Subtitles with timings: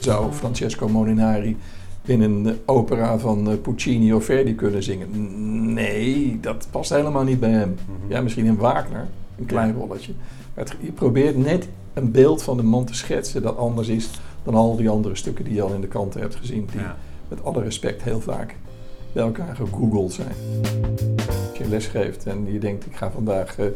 [0.00, 1.56] Zou Francesco Molinari
[2.04, 5.08] in een opera van eh, Puccini of Verdi kunnen zingen?
[5.74, 7.74] Nee, dat past helemaal niet bij hem.
[8.08, 9.06] Ja, misschien in Wagner,
[9.38, 10.12] een klein rolletje.
[10.54, 14.10] Maar het- je probeert net een beeld van de man te schetsen dat anders is
[14.42, 16.68] dan al die andere stukken die je al in de kranten hebt gezien.
[16.72, 16.96] Die Ja.
[17.28, 18.54] met alle respect heel vaak
[19.12, 20.32] bij elkaar gegoogeld zijn.
[21.48, 23.66] Als je les geeft en je denkt ik ga vandaag eh,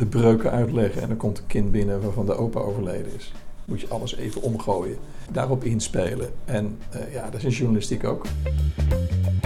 [0.00, 3.32] de breuken uitleggen en er komt een kind binnen waarvan de opa overleden is.
[3.64, 4.96] Moet je alles even omgooien,
[5.30, 6.30] daarop inspelen.
[6.44, 8.26] En eh, ja, dat is in journalistiek ook.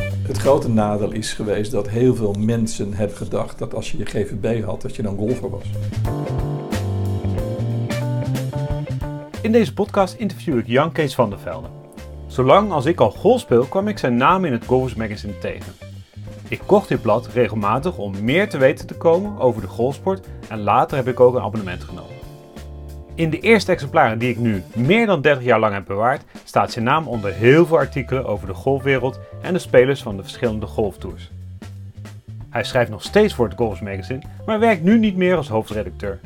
[0.02, 4.04] Het grote nadeel is geweest dat heel veel mensen hebben gedacht dat als je je
[4.04, 5.64] GVB had, dat je dan golfer was.
[9.42, 11.68] In deze podcast interview ik Jan Kees van der Velde.
[12.26, 15.93] Zolang als ik al golf speel, kwam ik zijn naam in het Golfers Magazine tegen.
[16.48, 20.60] Ik kocht dit blad regelmatig om meer te weten te komen over de golfsport en
[20.60, 22.12] later heb ik ook een abonnement genomen.
[23.14, 26.72] In de eerste exemplaren die ik nu meer dan 30 jaar lang heb bewaard, staat
[26.72, 30.66] zijn naam onder heel veel artikelen over de golfwereld en de spelers van de verschillende
[30.66, 31.30] golftours.
[32.50, 36.20] Hij schrijft nog steeds voor het Golfers Magazine, maar werkt nu niet meer als hoofdredacteur.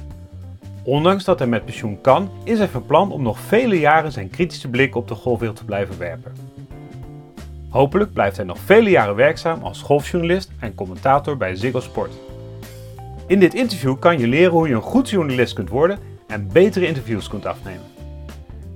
[0.83, 4.31] Ondanks dat hij met pensioen kan, is hij van plan om nog vele jaren zijn
[4.31, 6.33] kritische blik op de golfwereld te blijven werpen.
[7.69, 12.13] Hopelijk blijft hij nog vele jaren werkzaam als golfjournalist en commentator bij Ziggo Sport.
[13.27, 16.87] In dit interview kan je leren hoe je een goed journalist kunt worden en betere
[16.87, 17.85] interviews kunt afnemen.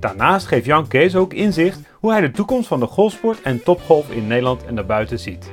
[0.00, 4.10] Daarnaast geeft Jan Kees ook inzicht hoe hij de toekomst van de golfsport en topgolf
[4.10, 5.50] in Nederland en daarbuiten ziet.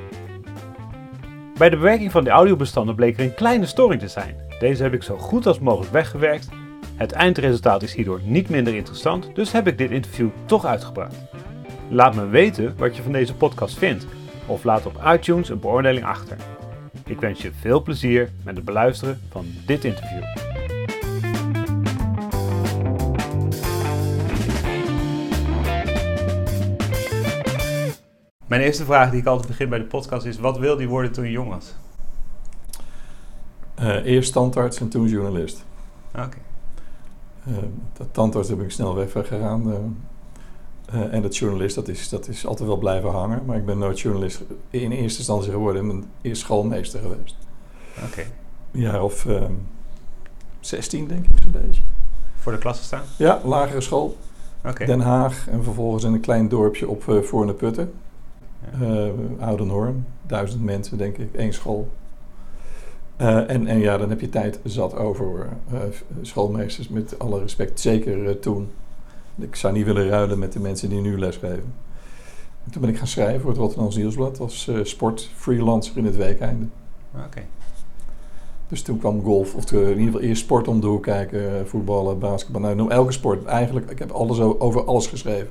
[1.58, 4.36] Bij de bewerking van de audiobestanden bleek er een kleine storing te zijn.
[4.58, 6.48] Deze heb ik zo goed als mogelijk weggewerkt.
[6.96, 11.29] Het eindresultaat is hierdoor niet minder interessant, dus heb ik dit interview toch uitgebracht.
[11.92, 14.06] Laat me weten wat je van deze podcast vindt,
[14.46, 16.36] of laat op iTunes een beoordeling achter.
[17.04, 20.22] Ik wens je veel plezier met het beluisteren van dit interview.
[28.46, 31.12] Mijn eerste vraag die ik altijd begin bij de podcast is: wat wilde je worden
[31.12, 31.74] toen je jong was?
[33.74, 35.64] Eh, eerst tandarts en toen journalist.
[36.14, 36.38] Oké.
[37.44, 37.52] Eh,
[37.92, 39.62] dat tandarts heb ik snel weg gegaan.
[40.92, 41.14] Eh.
[41.14, 43.44] En dat journalist, dat is, dat is altijd wel blijven hangen.
[43.44, 45.82] Maar ik ben nooit journalist in eerste instantie geworden.
[45.82, 47.36] Ik ben eerst schoolmeester geweest.
[48.04, 48.20] Oké.
[48.72, 49.52] Een jaar of ehm
[50.60, 51.80] 16 denk ik zo'n beetje.
[52.34, 53.02] Voor de klasse staan?
[53.16, 54.16] Ja, lagere school.
[54.64, 54.84] Oké.
[54.84, 55.48] Den Haag.
[55.48, 57.92] En vervolgens in een klein dorpje op uh, Voorne Putten.
[58.78, 58.86] Ja.
[58.86, 59.08] Uh,
[59.38, 60.06] Oudenhoorn.
[60.26, 61.34] Duizend mensen denk ik.
[61.34, 61.88] één school.
[63.20, 65.48] Uh, en, en ja, dan heb je tijd zat over
[66.22, 67.80] schoolmeesters, met alle respect.
[67.80, 68.70] Zeker toen.
[69.42, 71.74] Ik zou niet willen ruilen met de mensen die nu lesgeven.
[72.64, 76.04] En toen ben ik gaan schrijven voor het Rotterdamse Nieuwsblad als uh, sport freelancer in
[76.04, 76.66] het weekeinde.
[77.14, 77.24] Oké.
[77.26, 77.46] Okay.
[78.68, 82.18] Dus toen kwam golf, of in ieder geval eerst sport om de hoek kijken, voetballen,
[82.18, 82.60] basketbal.
[82.60, 83.44] Nou, noem elke sport.
[83.44, 85.48] Eigenlijk, ik heb alles over alles geschreven.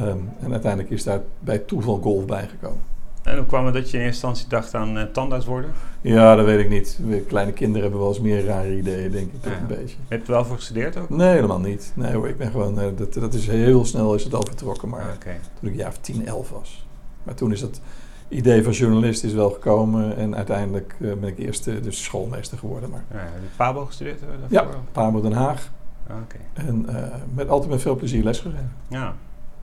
[0.00, 2.91] Um, en uiteindelijk is daar bij toeval golf bijgekomen.
[3.22, 5.72] En hoe kwam het dat je in eerste instantie dacht aan uh, tandarts worden?
[6.00, 6.98] Ja, dat weet ik niet.
[7.28, 9.44] Kleine kinderen hebben wel eens meer rare ideeën, denk ik.
[9.44, 9.58] Ja.
[9.58, 9.96] Een beetje.
[10.08, 11.08] Heb je er wel voor gestudeerd ook?
[11.08, 11.92] Nee, helemaal niet.
[11.94, 14.88] Nee hoor, ik ben gewoon, uh, dat, dat is heel snel is het al vertrokken.
[14.88, 15.40] Maar okay.
[15.60, 16.86] toen ik jaar of 10, 11 was.
[17.22, 17.80] Maar toen is dat
[18.28, 20.16] idee van journalist is wel gekomen.
[20.16, 22.90] En uiteindelijk uh, ben ik eerst dus schoolmeester geworden.
[22.90, 23.04] Maar.
[23.10, 24.20] Ja, heb je Pabo gestudeerd?
[24.20, 24.74] Daarvoor?
[24.74, 25.70] Ja, Pabo Den Haag.
[26.06, 26.66] Ah, okay.
[26.66, 26.86] En
[27.34, 28.72] met, altijd met veel plezier lesgegeven.
[28.88, 29.14] Ja.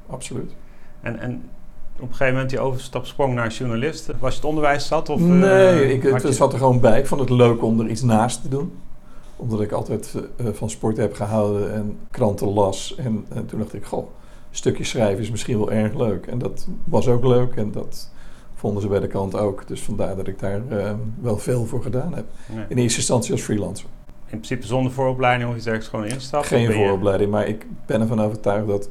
[0.08, 0.52] Absoluut.
[1.02, 1.44] En, en
[2.00, 4.10] op een gegeven moment die overstap sprong naar journalist.
[4.20, 5.10] Was je het onderwijs zat?
[5.10, 6.34] Of, nee, uh, ik, het je...
[6.34, 7.00] zat er gewoon bij.
[7.00, 8.72] Ik vond het leuk om er iets naast te doen.
[9.36, 12.96] Omdat ik altijd uh, van sport heb gehouden en kranten las.
[12.96, 14.00] En, en, toen dacht ik, goh,
[14.50, 16.26] een stukje schrijven is misschien wel erg leuk.
[16.26, 18.12] En dat was ook leuk en dat
[18.56, 19.68] vonden ze bij de krant ook.
[19.68, 22.26] Dus vandaar dat ik daar uh, wel veel voor gedaan heb.
[22.56, 22.66] Nee.
[22.68, 23.86] In eerste instantie als freelancer.
[24.24, 26.50] In principe zonder vooropleiding of iets ergens gewoon instappen?
[26.50, 28.90] Geen vooropleiding, maar ik ben ervan overtuigd dat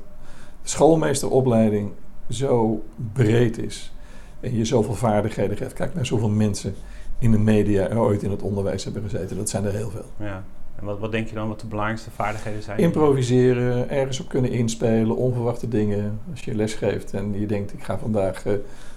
[0.62, 1.91] schoolmeesteropleiding
[2.28, 3.93] zo breed is
[4.41, 5.72] en je zoveel vaardigheden geeft.
[5.72, 6.75] Kijk naar zoveel mensen
[7.19, 9.37] in de media en ooit in het onderwijs hebben gezeten.
[9.37, 10.05] Dat zijn er heel veel.
[10.16, 10.44] Ja.
[10.78, 12.78] En wat, wat denk je dan wat de belangrijkste vaardigheden zijn?
[12.78, 16.21] Improviseren, ergens op kunnen inspelen, onverwachte dingen.
[16.30, 18.53] Als je les geeft en je denkt ik ga vandaag uh,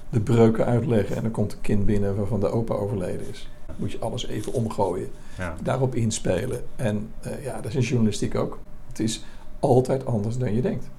[0.10, 3.50] de breuken uitleggen en er komt een kind binnen waarvan de opa overleden is.
[3.66, 5.10] Dan moet je alles even omgooien.
[5.38, 5.56] Ja.
[5.64, 6.62] Daarop inspelen.
[6.76, 8.60] En uh, ja, dat is in journalistiek ook.
[8.88, 9.24] Het is
[9.60, 10.90] altijd anders dan je denkt.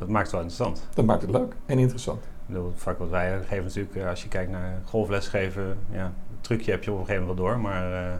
[0.00, 0.88] Dat maakt het wel interessant.
[0.94, 2.22] Dat maakt het leuk en interessant.
[2.22, 6.42] Ik bedoel, het vak wat wij geven natuurlijk, als je kijkt naar golflesgeven, ja, het
[6.42, 8.12] trucje heb je op een gegeven moment wel door, maar uh,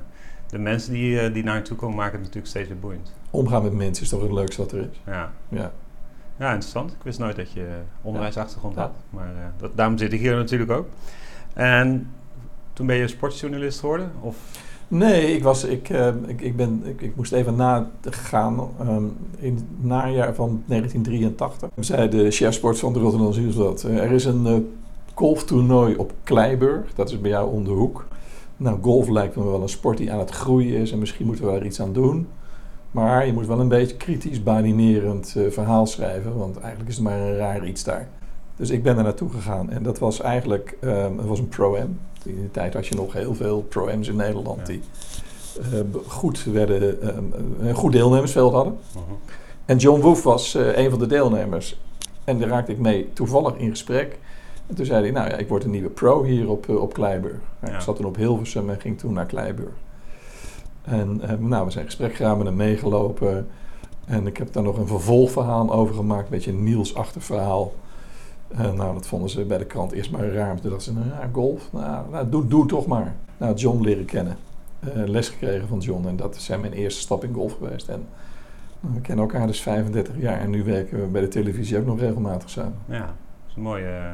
[0.46, 3.12] de mensen die, uh, die naar je toe komen maken het natuurlijk steeds weer boeiend.
[3.30, 5.00] Omgaan met mensen is toch het leukste wat er is.
[5.06, 5.32] Ja.
[5.48, 5.72] Ja,
[6.36, 6.92] ja interessant.
[6.92, 7.68] Ik wist nooit dat je
[8.02, 8.80] onderwijsachtergrond ja.
[8.80, 10.88] had, maar uh, dat, daarom zit ik hier natuurlijk ook.
[11.52, 12.10] En
[12.72, 14.12] toen ben je sportjournalist geworden?
[14.20, 14.36] Of?
[14.90, 18.68] Nee, ik, was, ik, eh, ik, ik, ben, ik, ik moest even nagaan.
[18.80, 19.04] Ehm
[19.40, 24.46] in het najaar van 1983 zei de chefsport van de Rotterdam eh, er is een
[24.46, 24.56] eh,
[25.14, 28.06] golftoernooi op Kleiburg, dat is bij jou om de hoek.
[28.56, 31.44] Nou, golf lijkt me wel een sport die aan het groeien is en misschien moeten
[31.44, 32.26] we daar iets aan doen.
[32.90, 37.04] Maar je moet wel een beetje kritisch, badinerend eh, verhaal schrijven, want eigenlijk is het
[37.04, 38.08] maar een raar iets daar.
[38.56, 41.98] Dus ik ben er naartoe gegaan en dat was eigenlijk ehm, het was een pro-am.
[42.24, 44.80] In die tijd had je nog heel veel pro-ams in Nederland die
[45.72, 47.24] eh, goed werden, ehm,
[47.60, 48.78] een goed deelnemersveld hadden.
[48.92, 49.02] Mhm.
[49.64, 51.80] En John Woof was eh, een van de deelnemers.
[52.24, 54.18] En daar raakte ik mee toevallig in gesprek.
[54.66, 56.92] En toen zei hij, nou ja, ik word een nieuwe pro hier op, eh, op
[56.92, 57.38] Kleiburg.
[57.60, 57.74] Nou.
[57.74, 59.72] Ik zat toen op Hilversum en ging toen naar Kleiburg.
[60.82, 63.48] En eh, nou, we zijn gesprek gegaan met hem meegelopen.
[64.04, 66.24] En ik heb daar nog een vervolgverhaal over gemaakt.
[66.24, 67.72] Een beetje een Niels-achtig verhaal.
[68.56, 70.60] En nou, dat vonden ze bij de krant eerst maar raar.
[70.60, 73.14] Toen dachten ze, nou golf, nou, nou doe, doe toch maar.
[73.36, 74.36] Nou, John leren kennen.
[74.80, 76.06] Eh, les gekregen van John.
[76.06, 77.88] En dat zijn mijn eerste stap in golf geweest.
[77.88, 78.06] En
[78.80, 80.40] nou, we kennen elkaar dus 35 jaar.
[80.40, 82.74] En nu werken we bij de televisie ook nog regelmatig samen.
[82.86, 83.08] Ja, dat
[83.48, 83.84] is een mooie...
[83.86, 84.12] eh,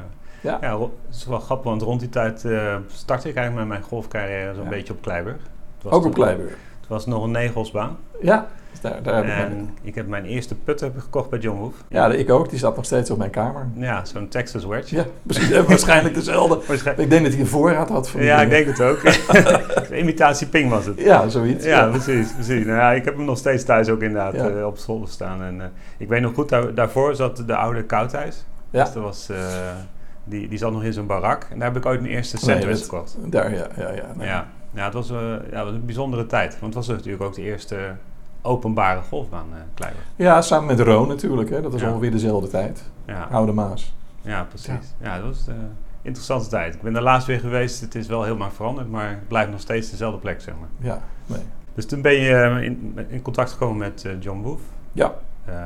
[0.60, 0.78] Ja.
[0.80, 4.54] het is wel grappig, want rond die tijd eh, startte ik eigenlijk met mijn golfcarrière
[4.54, 4.68] zo'n Ja.
[4.70, 5.40] beetje op Kleiburg.
[5.82, 6.56] Was Ook op Kleiburg.
[6.80, 7.96] Het was nog een negelsbaan.
[8.22, 8.46] Ja,
[8.80, 9.52] dus daar, daar heb
[9.82, 11.74] ik heb mijn eerste put heb gekocht bij John Woof.
[11.88, 12.48] Ja, ik ook.
[12.48, 13.66] Die staat nog steeds op mijn kamer.
[13.74, 14.96] Ja, zo'n Texas wedge.
[14.96, 15.04] Ja,
[15.52, 16.74] eh, waarschijnlijk dezelfde.
[17.02, 18.98] Ik denk dat hij een voorraad had van Ja, ik denk het ook.
[20.02, 21.00] Imitatie ping was het.
[21.00, 21.64] Ja, zoiets.
[21.64, 22.32] Ja, precies.
[22.32, 22.64] precies.
[22.64, 24.48] Nou, ja, ik heb hem nog steeds thuis ook inderdaad Ja.
[24.48, 25.42] eh, op zolder staan.
[25.42, 25.66] En, eh,
[25.98, 28.44] ik weet nog goed, daar, daarvoor zat de oude koudhuis.
[28.70, 28.84] Ja.
[28.84, 29.36] Dus dat was, eh,
[30.24, 31.46] die, die zat nog in zo'n barak.
[31.50, 33.16] En daar heb ik ooit mijn eerste sandwich gekocht.
[33.20, 34.12] Daar, ja, ja, ja.
[34.16, 34.26] nee.
[34.26, 35.16] Ja, ja, het was, eh,
[35.50, 36.50] ja, het was een bijzondere tijd.
[36.60, 37.76] Want het was natuurlijk ook de eerste
[38.46, 40.04] openbare golfbaan, eh Kleiburg.
[40.16, 41.50] Ja, samen met Roon natuurlijk.
[41.50, 41.62] Hè.
[41.62, 42.82] Dat was ongeveer dezelfde tijd.
[43.30, 43.94] Oude Maas.
[44.20, 44.94] ja precies.
[45.02, 45.54] Ja, dat was een
[46.02, 46.74] interessante tijd.
[46.74, 47.80] Ik ben daar laatst weer geweest.
[47.80, 50.68] Het is wel helemaal veranderd, maar het blijft nog steeds dezelfde plek, zeg maar.
[50.90, 51.40] Ja, nee.
[51.74, 54.60] Dus toen ben je eh, in, in contact gekomen met eh, John Woof.
[54.92, 55.14] Ja.
[55.46, 55.56] Ehm,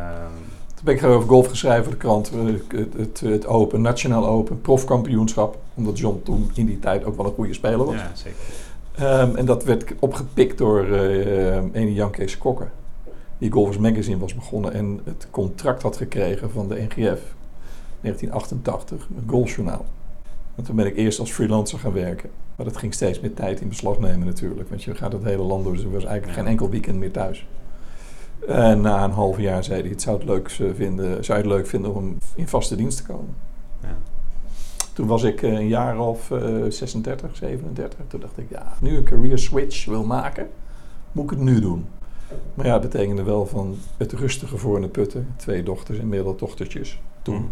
[0.74, 2.30] Toen ben ik over golf geschreven voor de krant.
[2.34, 5.58] eh, Het, het, het Open, Nationaal Open, profkampioenschap.
[5.74, 7.94] Omdat John toen in die tijd ook wel een goede speler was.
[7.94, 8.38] ja, zeker.
[9.00, 12.70] Ehm, en dat werd opgepikt door eh ene Jan Kees Kokker.
[13.38, 17.20] Die Golfers Magazine was begonnen en het contract had gekregen van de NGF.
[18.00, 19.84] 1988, een golfjournaal.
[20.56, 22.30] En toen ben ik eerst als freelancer gaan werken.
[22.56, 24.68] Maar dat ging steeds meer tijd in beslag nemen natuurlijk.
[24.68, 27.10] Want je gaat het hele land door, dus er was eigenlijk geen enkel weekend meer
[27.10, 27.46] thuis.
[28.48, 31.52] En na een half jaar zei hij, het zou, het leuk vinden, zou je het
[31.54, 33.34] leuk vinden om in vaste dienst te komen.
[33.82, 33.96] Ja.
[34.92, 37.98] Toen was ik eh, een jaar of eh, 36, 37.
[38.06, 40.48] Toen dacht ik, ja, nu een career switch wil maken,
[41.12, 41.86] moet ik het nu doen.
[42.54, 45.28] Maar ja, dat betekende wel van het rustige voor in de putten.
[45.36, 47.36] Twee dochters en middeldochtertjes toen.
[47.36, 47.50] Mm.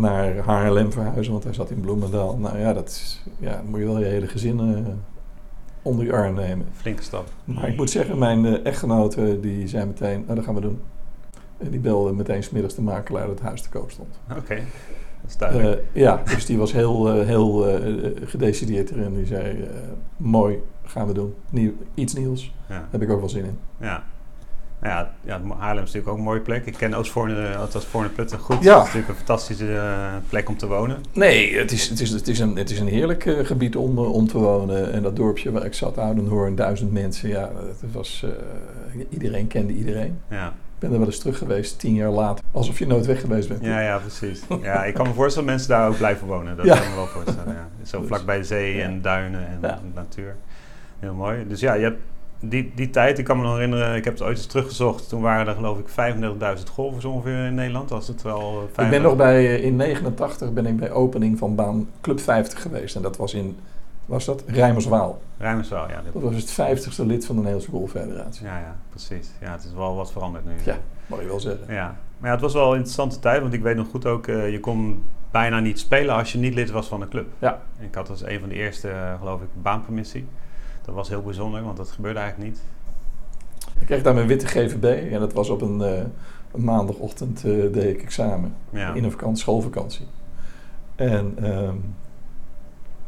[0.00, 2.36] Naar Haarlem verhuizen, want hij zat in Bloemendaal.
[2.36, 4.92] Nou ja, dat is, ja, dan moet je wel je hele gezin eh,
[5.82, 6.66] onder je arm nemen.
[6.72, 7.28] Flinke stap.
[7.44, 10.80] Maar ik moet zeggen, mijn eh, echtgenote die zei meteen, nou dat gaan we doen.
[11.56, 14.18] En die belde meteen smiddags de makelaar dat het huis te koop stond.
[14.36, 14.62] Oké,
[15.36, 19.14] Eh, ja, dus die was heel, eh, heel eh, gedecideerd erin.
[19.14, 19.68] Die zei,
[20.16, 21.34] mooi, gaan we doen.
[21.50, 22.54] Nieuw, iets nieuws.
[22.68, 22.88] ja.
[22.90, 23.58] Heb ik ook wel zin in.
[23.80, 24.04] Ja.
[24.80, 26.66] Nou ja, ja, Haarlem is natuurlijk ook een mooie plek.
[26.66, 28.62] Ik ken Oostvoorne, althans Voorne Putten goed.
[28.62, 28.78] Ja.
[28.78, 29.80] Het is natuurlijk een fantastische
[30.28, 30.98] plek om te wonen.
[31.12, 34.26] Nee, het is, het is, het is, een, het is een heerlijk gebied om, om
[34.26, 34.92] te wonen.
[34.92, 37.28] En dat dorpje waar ik zat, Oudenhoorn, duizend mensen.
[37.28, 37.50] Ja,
[37.80, 38.24] het was,
[39.10, 40.18] iedereen kende iedereen.
[40.30, 42.44] Ja, ben er wel eens terug geweest, tien jaar later.
[42.52, 43.64] Alsof je nooit weg geweest bent.
[43.64, 44.42] ja, ja precies.
[44.62, 46.56] Ja, ik kan me voorstellen dat mensen daar ook blijven wonen.
[46.56, 46.74] Dat Ja.
[46.74, 47.54] kan ik me wel voorstellen.
[47.54, 47.68] Ja.
[47.86, 48.82] Zo Dus, vlak bij de zee ja.
[48.84, 49.78] en duinen en Ja.
[49.94, 50.36] natuur.
[50.98, 51.44] Heel mooi.
[51.48, 52.00] Dus ja, je hebt
[52.40, 55.08] die, die tijd, ik kan me nog herinneren, ik heb het ooit eens teruggezocht.
[55.08, 57.90] Toen waren er geloof ik 35.000 golfers ongeveer in Nederland.
[57.90, 58.90] Was het wel eh, Ik 35?
[58.90, 62.96] ben nog bij, eh, in 89 ben ik bij opening van baan Club 50 geweest.
[62.96, 63.56] En dat was in,
[64.08, 64.42] was dat?
[64.46, 65.20] Rijmerswaal.
[65.38, 66.02] Rijmerswaal, ja.
[66.12, 68.46] Dat was het 50ste lid van de Nederlandse Golffederatie.
[68.46, 69.30] Ja, ja, precies.
[69.40, 70.52] Ja, het is wel wat veranderd nu.
[70.64, 70.76] Ja.
[71.06, 71.74] Mag je wel zeggen.
[71.74, 74.26] Ja, maar ja, het was wel een interessante tijd, want ik weet nog goed ook,
[74.26, 77.26] eh, je kon bijna niet spelen als je niet lid was van de club.
[77.38, 77.62] Ja.
[77.78, 80.26] Ik had als een van de eerste, eh, geloof ik, baanpermissie.
[80.84, 82.62] Dat was heel bijzonder, want dat gebeurde eigenlijk niet.
[83.80, 85.12] Ik kreeg daar mijn witte GVB.
[85.12, 86.02] En dat was op een, eh,
[86.52, 88.54] een maandagochtend deed ik examen.
[88.70, 90.06] Ja, In een vakantie, schoolvakantie.
[90.94, 91.76] En ehm,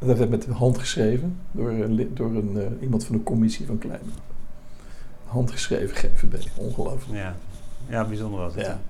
[0.07, 3.67] dat werd met de hand geschreven door, een door een, eh, iemand van de commissie
[3.67, 4.01] van Klein.
[5.25, 7.19] Handgeschreven GVB, ongelooflijk.
[7.19, 7.35] ja.
[7.89, 8.67] ja bijzonder was het.
[8.67, 8.81] Ja.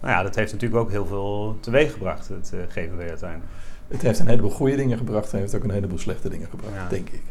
[0.00, 3.50] Nou ja, dat heeft natuurlijk ook heel veel teweeg gebracht, het eh, GVW uiteindelijk.
[3.88, 6.74] Het heeft een heleboel goede dingen gebracht en heeft ook een heleboel slechte dingen gebracht,
[6.74, 6.88] Ja.
[6.88, 7.22] denk ik.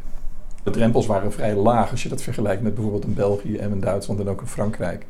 [0.63, 3.79] De drempels waren vrij laag als je dat vergelijkt met bijvoorbeeld in België en in
[3.79, 5.05] Duitsland en ook in Frankrijk.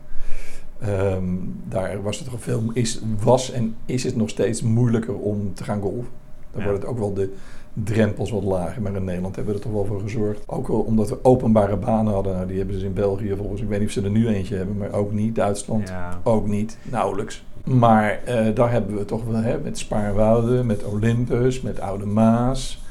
[0.79, 1.23] Ehm,
[1.67, 5.63] daar was het toch veel, is, was en is het nog steeds moeilijker om te
[5.63, 6.11] gaan golfen.
[6.51, 6.67] Dan Ja.
[6.67, 7.33] worden het ook wel de
[7.73, 8.81] drempels wat lager.
[8.81, 10.43] Maar in Nederland hebben we er toch wel voor gezorgd.
[10.45, 12.33] Ook omdat we openbare banen hadden.
[12.35, 14.55] Nou, die hebben ze in België volgens, ik weet niet of ze er nu eentje
[14.55, 15.35] hebben, maar ook niet.
[15.35, 16.19] Duitsland Ja.
[16.23, 17.43] ook niet, nauwelijks.
[17.63, 22.83] Maar eh, daar hebben we toch wel, hè, met Spaarwouden, met Olympus, met Oude Maas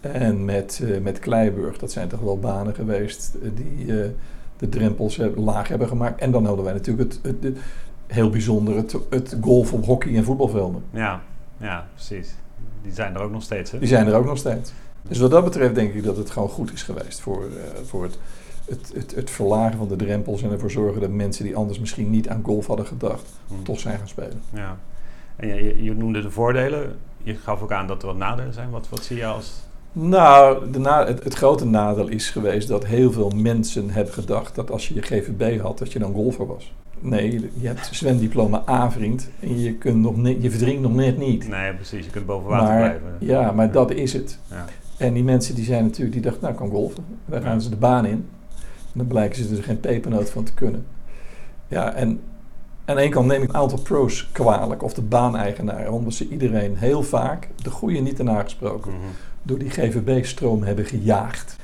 [0.00, 1.78] en met, eh, met Kleiburg.
[1.78, 3.86] Dat zijn toch wel banen geweest eh, die
[4.56, 6.20] de drempels laag hebben gemaakt.
[6.20, 7.58] En dan hadden wij natuurlijk het, het, het-
[8.06, 10.82] heel bijzonder het, het golf op hockey en voetbalvelden.
[10.90, 11.20] Ja,
[11.56, 12.34] ja, precies.
[12.82, 13.78] Die zijn er ook nog steeds, hè?
[13.78, 14.72] Die zijn er ook nog steeds.
[15.02, 18.02] Dus wat dat betreft denk ik dat het gewoon goed is geweest voor, eh, voor
[18.02, 18.18] het,
[18.64, 22.10] het, het, het verlagen van de drempels en ervoor zorgen dat mensen die anders misschien
[22.10, 23.62] niet aan golf hadden gedacht, Hm.
[23.62, 24.40] toch zijn gaan spelen.
[24.52, 24.76] Ja.
[25.36, 26.96] En je, je- je noemde de voordelen.
[27.22, 28.70] Je gaf ook aan dat er wat nadelen zijn.
[28.70, 29.52] Wat, wat zie je als...
[29.92, 34.54] Nou, de na, het, het grote nadeel is geweest dat heel veel mensen hebben gedacht
[34.54, 36.72] dat als je je GVB had, dat je dan golfer was.
[37.10, 41.48] Nee, je hebt zwemdiploma A-vriend en je, kunt nog net, je verdrinkt nog net niet.
[41.48, 42.04] Nee, precies.
[42.04, 43.16] Je kunt boven water Maar, blijven.
[43.18, 44.38] ja, maar dat is het.
[44.50, 44.64] Ja.
[44.96, 47.04] En die mensen die zijn natuurlijk, die dachten, nou ik kan golfen.
[47.26, 48.12] Daar gaan ze de baan in.
[48.12, 50.86] En dan blijken ze er geen pepernoot van te kunnen.
[51.68, 52.20] Ja, en
[52.84, 56.28] aan de ene kant neem ik een aantal pro's kwalijk, of de baaneigenaren, omdat ze
[56.28, 59.00] iedereen heel vaak, de goede niet erna gesproken, Mhm.
[59.42, 61.56] door die GVB-stroom hebben gejaagd.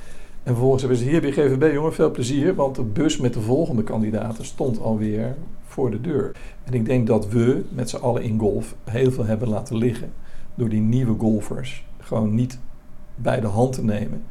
[0.43, 3.41] En vervolgens hebben ze, hier je GVB, jongen, veel plezier, want de bus met de
[3.41, 6.33] volgende kandidaten stond alweer voor de deur.
[6.65, 10.13] En ik denk dat we met z'n allen in golf heel veel hebben laten liggen
[10.55, 12.59] door die nieuwe golfers gewoon niet
[13.15, 14.23] bij de hand te nemen.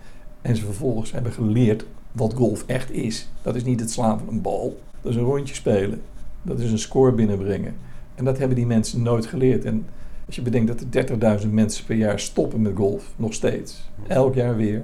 [0.41, 3.29] En ze vervolgens hebben geleerd wat golf echt is.
[3.41, 6.01] Dat is niet het slaan van een bal, dat is een rondje spelen,
[6.41, 7.75] dat is een score binnenbrengen.
[8.15, 9.65] En dat hebben die mensen nooit geleerd.
[9.65, 9.85] En
[10.25, 14.35] als je bedenkt dat er 30.000 mensen per jaar stoppen met golf, nog steeds, elk
[14.35, 14.83] jaar weer.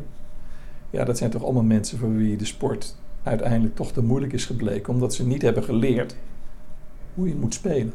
[0.96, 4.46] Ja, dat zijn toch allemaal mensen voor wie de sport uiteindelijk toch te moeilijk is
[4.46, 6.16] gebleken, omdat ze niet hebben geleerd
[7.14, 7.94] hoe je het moet spelen.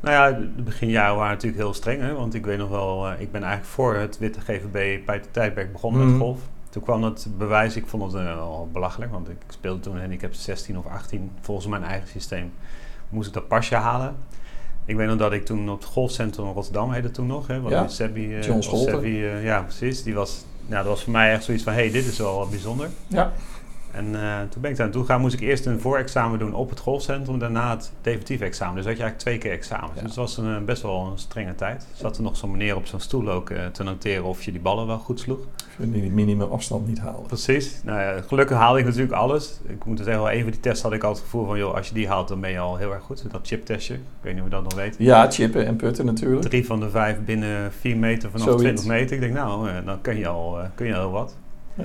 [0.00, 2.00] Nou ja, de beginjaren waren natuurlijk heel streng.
[2.00, 2.14] Hè?
[2.14, 5.28] Want ik weet nog wel, eh, ik ben eigenlijk voor het witte GVB bij het
[5.32, 6.10] tijdperk begonnen Mhm.
[6.10, 6.40] met golf.
[6.70, 9.12] Toen kwam het bewijs, ik vond het eh, al belachelijk.
[9.12, 11.30] Want ik speelde toen handicap 16 of 18.
[11.40, 12.52] Volgens mijn eigen systeem
[13.08, 14.16] moest ik dat pasje halen.
[14.84, 17.46] Ik weet nog dat ik toen op het golfcentrum in Rotterdam heette toen nog.
[17.46, 18.60] Hè, wat Ja, Sebby, eh, John
[19.42, 20.02] ja, precies.
[20.02, 22.48] Die was, nou, dat was voor mij echt zoiets van, hé, hey, dit is wel
[22.50, 22.88] bijzonder.
[23.06, 23.32] Ja,
[23.96, 26.70] En eh, toen ben ik daar naartoe gegaan, moest ik eerst een voorexamen doen op
[26.70, 28.76] het golfcentrum, daarna het definitief examen.
[28.76, 29.94] Dus had je eigenlijk twee keer examens.
[29.94, 30.00] Ja.
[30.00, 31.86] Dus het was een, eh, best wel een strenge tijd.
[31.94, 34.60] Zat er nog zo'n meneer op zo'n stoel ook eh, te noteren of je die
[34.60, 35.38] ballen wel goed sloeg.
[35.38, 37.26] als je die minimum afstand niet halen.
[37.26, 37.80] Precies.
[37.84, 39.60] Nou ja, gelukkig haalde ik natuurlijk alles.
[39.66, 41.74] Ik moet zeggen, wel, een van die tests had ik al het gevoel van, joh,
[41.74, 43.30] als je die haalt, dan ben je al heel erg goed.
[43.30, 44.94] Dat chiptestje, ik weet niet of je dat nog weet.
[44.98, 46.42] Ja, chippen en putten natuurlijk.
[46.42, 48.62] Drie van de vijf binnen vier meter vanaf Zoiets.
[48.62, 49.14] 20 meter.
[49.14, 51.36] Ik denk, nou, dan kun je al, kun je al heel wat.
[51.74, 51.84] Ja.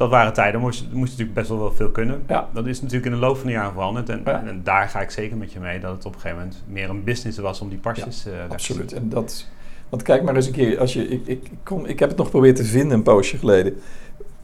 [0.00, 2.22] Dat waren tijden, moest moest natuurlijk best wel wel veel kunnen.
[2.28, 2.48] Ja.
[2.52, 4.08] Dat is natuurlijk in de loop van de jaren veranderd.
[4.08, 4.44] En, Ja.
[4.46, 6.90] en daar ga ik zeker met je mee, dat het op een gegeven moment meer
[6.90, 8.92] een business was om die pasjes eh, weg te Absoluut.
[8.92, 9.46] En dat,
[9.88, 12.18] want kijk maar eens een keer, als je, ik, ik, ik, kom, ik heb het
[12.18, 13.76] nog geprobeerd te vinden een poosje geleden.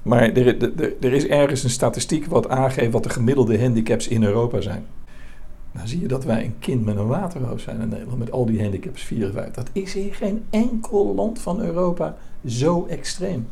[0.03, 4.09] Maar er, er, er- er is ergens een statistiek wat aangeeft wat de gemiddelde handicaps
[4.09, 4.85] in Europa zijn.
[5.73, 8.47] Dan zie je dat wij een kind met een waterhoofd zijn in Nederland, met al
[8.47, 9.55] die handicaps 54.
[9.65, 13.49] Dat is in geen enkel land van Europa zo extreem.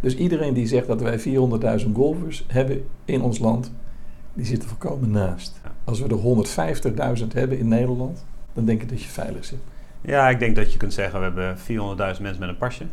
[0.00, 3.72] Dus iedereen die zegt dat wij 400.000 golfers hebben in ons land,
[4.32, 5.60] die zit er volkomen naast.
[5.84, 9.58] Als we er 150.000 hebben in Nederland, dan denk ik dat je veilig zit.
[10.00, 12.84] Ja, ik denk dat je kunt zeggen, we hebben 400.000 mensen met een pasje.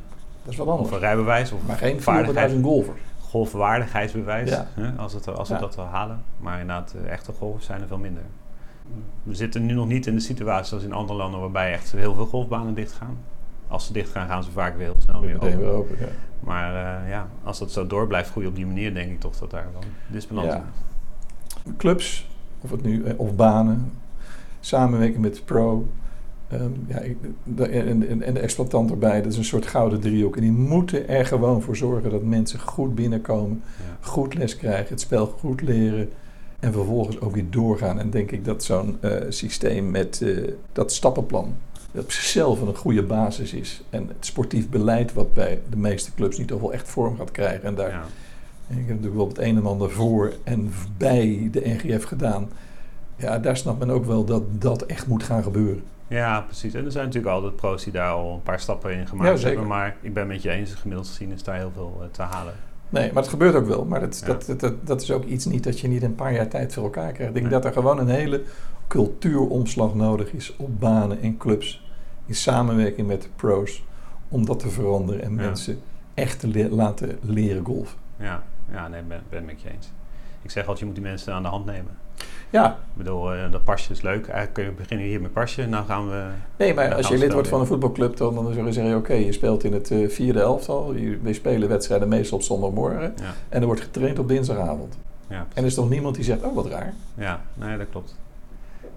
[0.43, 0.91] Dat is wat Of anders.
[0.93, 2.51] een rijbewijs, of Maar geen vaardigheid.
[2.51, 2.99] 400.000 golfers.
[3.19, 4.67] golfwaardigheidsbewijs, Ja.
[4.73, 5.59] hè, als, het, als we Ja.
[5.59, 6.21] dat wel halen.
[6.39, 8.23] Maar inderdaad, eh, echte golfers zijn er veel minder.
[9.23, 12.13] We zitten nu nog niet in de situatie zoals in andere landen waarbij echt heel
[12.15, 13.17] veel golfbanen dichtgaan.
[13.67, 15.57] Als ze dicht gaan, gaan ze vaak weer heel snel weer open.
[15.57, 15.95] weer open.
[15.99, 16.07] Ja.
[16.39, 19.37] Maar eh, ja, als dat zo door blijft groeien op die manier, denk ik toch
[19.37, 20.63] dat daar wel disbalans Ja.
[21.77, 22.29] Clubs,
[22.61, 23.91] of het nu, eh, of banen,
[24.59, 25.87] samenwerken met de pro.
[26.47, 26.99] ehm, ja,
[27.65, 30.35] en, en, en de exploitant erbij, dat is een soort gouden driehoek.
[30.35, 34.07] En die moeten er gewoon voor zorgen dat mensen goed binnenkomen, Ja.
[34.07, 36.09] goed les krijgen, het spel goed leren.
[36.59, 37.99] En vervolgens ook weer doorgaan.
[37.99, 40.25] En denk ik dat zo'n eh, systeem met
[40.71, 41.55] dat stappenplan,
[41.91, 43.81] op zichzelf een goede basis is.
[43.89, 47.31] En het sportief beleid wat bij de meeste clubs niet toch wel echt vorm gaat
[47.31, 47.63] krijgen.
[47.63, 48.03] En daar Ja.
[48.67, 52.49] ik heb natuurlijk wel het een en ander voor en bij de NGF gedaan.
[53.15, 55.83] Ja, daar snapt men ook wel dat dat echt moet gaan gebeuren.
[56.07, 56.73] ja, precies.
[56.73, 59.67] En er zijn natuurlijk altijd pro's die daar al een paar stappen in gemaakt hebben.
[59.67, 62.53] Maar ik ben met je eens, gemiddeld gezien is daar heel veel eh, te halen.
[62.89, 63.85] Nee, maar het gebeurt ook wel.
[63.85, 64.55] Maar dat, Ja.
[64.57, 67.11] dat, dat, is ook iets niet dat je niet een paar jaar tijd voor elkaar
[67.11, 67.27] krijgt.
[67.27, 67.53] Ik denk Nee.
[67.53, 68.41] dat er gewoon een hele
[68.87, 71.85] cultuuromslag nodig is op banen en clubs.
[72.25, 73.83] In samenwerking met de pro's.
[74.29, 75.35] Om dat te veranderen en Ja.
[75.41, 75.79] mensen
[76.13, 77.97] echt te le- laten leren golfen.
[78.19, 79.91] Ja, ja nee, ben, ben ik je eens.
[80.41, 81.97] Ik zeg altijd, je moet die mensen aan de hand nemen.
[82.49, 84.21] Ja, Ik bedoel, eh, dat pasje is leuk.
[84.27, 85.65] Eigenlijk kun je beginnen hier met pasje.
[85.65, 86.25] Nou gaan we...
[86.57, 89.13] nee, maar als je lid wordt van een voetbalclub, dan, dan zullen ze zeggen, oké,
[89.13, 90.93] je speelt in het eh, vierde elftal.
[90.93, 93.13] Je, we spelen wedstrijden meestal op zondagmorgen.
[93.21, 94.97] Ja, En er wordt getraind op dinsdagavond.
[95.27, 96.93] ja, En er is toch niemand die zegt, oh wat raar.
[97.15, 98.15] ja nee, dat klopt.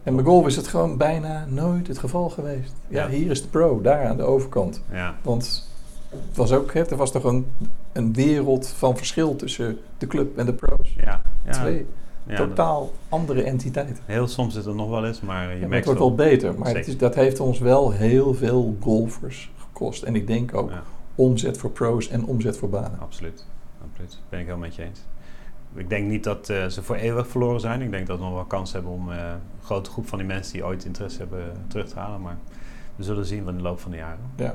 [0.02, 2.72] En bij golf is het gewoon bijna nooit het geval geweest.
[2.88, 3.08] Ja, Ja.
[3.08, 4.82] hier is de pro, daar aan de overkant.
[4.92, 5.68] Ja, Want
[6.08, 7.46] het was ook, hè, er was toch een,
[7.92, 10.94] een wereld van verschil tussen de club en de pro's.
[10.96, 11.86] ja, ja, Twee
[12.26, 13.96] ja, dat- totaal andere entiteiten.
[14.06, 16.74] heel soms zit er nog wel eens, maar je merkt het wordt wel beter, maar
[16.74, 20.02] het is, dat heeft ons wel heel veel golfers gekost.
[20.02, 20.70] En ik denk ook
[21.14, 22.98] omzet voor pro's en omzet voor banen.
[23.00, 23.46] Absoluut,
[23.90, 24.18] absoluut.
[24.28, 25.00] Ben ik helemaal met je eens.
[25.74, 27.82] Ik denk niet dat eh, ze voor eeuwig verloren zijn.
[27.82, 30.26] Ik denk dat we nog wel kans hebben om eh, een grote groep van die
[30.26, 32.20] mensen die ooit interesse hebben terug te halen.
[32.20, 32.36] Maar
[32.96, 34.18] we zullen zien van de loop van de jaren.
[34.36, 34.54] Ja.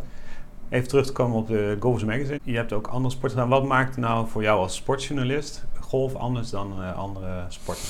[0.70, 2.40] Even terug te komen op de Golfers Magazine.
[2.44, 3.60] Je hebt ook andere sporten gedaan.
[3.60, 7.88] Wat maakt nou voor jou als sportjournalist golf anders dan eh, andere sporten?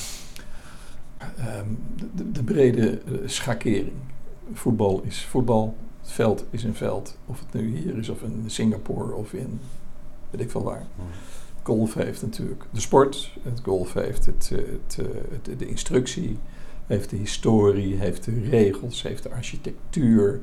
[1.18, 1.64] Ehm,
[1.96, 3.92] de, de- de brede eh, schakering.
[4.52, 7.18] Voetbal is voetbal, het veld is een veld.
[7.26, 9.60] Of het nu hier is of in Singapore of in
[10.30, 10.84] weet ik veel waar.
[11.66, 16.38] Golf heeft natuurlijk de sport, het golf heeft het, eh, het, eh, het- de instructie,
[16.86, 20.40] heeft de historie, heeft de regels, heeft de architectuur,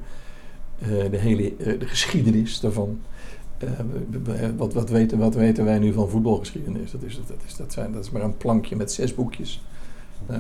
[0.80, 3.00] eh, de hele de geschiedenis daarvan.
[4.58, 6.92] Wat, wat, weten, wat weten wij nu van voetbalgeschiedenis?
[6.92, 9.64] Dat is, dat, is, dat, zijn, dat is maar een plankje met zes boekjes.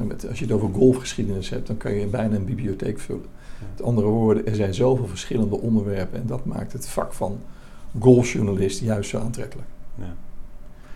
[0.07, 3.25] Met, als je het over golfgeschiedenis hebt, dan kan je bijna een bibliotheek vullen.
[3.75, 7.39] Met andere woorden, er zijn zoveel verschillende onderwerpen en dat maakt het vak van
[7.99, 9.67] golfjournalist juist zo aantrekkelijk.
[9.95, 10.15] Ja.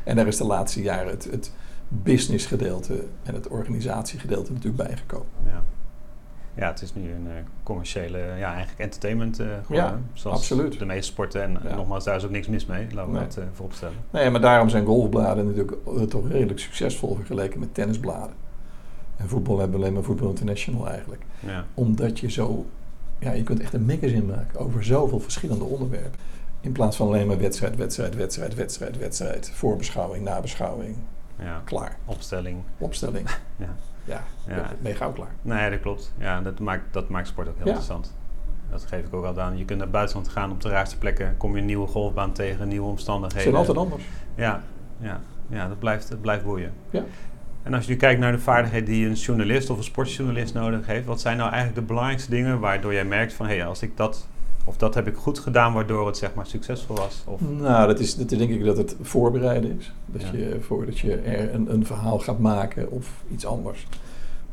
[0.08, 1.52] En daar is de laatste jaren het, het
[1.88, 5.28] businessgedeelte en het organisatiegedeelte natuurlijk bijgekomen.
[5.46, 5.64] Ja.
[6.54, 7.34] ja, het is nu een eh,
[7.64, 9.66] commerciële, ja, eigenlijk entertainment geworden.
[9.92, 10.80] Ja, zoals absoluut.
[10.80, 11.42] de meeste sporten.
[11.44, 11.76] En eh, Ja.
[11.76, 12.88] nogmaals, daar is ook niks mis mee.
[12.94, 13.28] Laten we Nee.
[13.28, 13.96] dat eh, vooropstellen.
[14.10, 15.78] Nee, maar daarom zijn golfbladen natuurlijk
[16.10, 18.36] toch redelijk succesvol vergeleken met tennisbladen.
[19.18, 21.22] En voetbal hebben we alleen maar Voetbal International eigenlijk.
[21.40, 21.66] Ja.
[21.74, 22.66] Omdat je zo,
[23.20, 26.20] ja, je kunt echt een magazine maken over zoveel verschillende onderwerpen.
[26.62, 29.52] In plaats van alleen maar wedstrijd, wedstrijd, wedstrijd, wedstrijd, wedstrijd.
[29.54, 30.96] Voorbeschouwing, nabeschouwing,
[31.40, 31.98] ja, klaar.
[32.06, 32.62] opstelling.
[32.78, 33.30] Opstelling.
[33.58, 33.76] Ja.
[34.06, 34.72] Ja, Ja.
[34.82, 35.32] ben je gauw klaar.
[35.42, 36.14] Nee, dat klopt.
[36.18, 37.72] Ja, dat maakt, dat maakt sport ook heel Ja.
[37.72, 38.13] interessant.
[38.72, 39.52] Dat geef ik ook al aan.
[39.58, 41.38] Je kunt naar het buitenland gaan op de raarste plekken.
[41.38, 43.43] Kom je een nieuwe golfbaan tegen, nieuwe omstandigheden.
[43.43, 44.04] zijn altijd anders.
[44.36, 44.62] Ja,
[45.00, 46.74] ja, ja dat, blijft, dat blijft boeien.
[46.89, 47.04] Ja.
[47.63, 50.86] En als je nu kijkt naar de vaardigheden die een journalist of een sportjournalist nodig
[50.86, 53.82] heeft, wat zijn nou eigenlijk de belangrijkste dingen waardoor jij merkt van hé, hey, als
[53.82, 54.28] ik dat
[54.67, 57.21] of dat heb ik goed gedaan waardoor het zeg maar succesvol was?
[57.25, 59.91] Of, Nou, dat is, dat is denk ik dat het voorbereiden is.
[60.06, 60.32] Dat Ja.
[60.32, 63.88] je voordat je er een, een verhaal gaat maken of iets anders.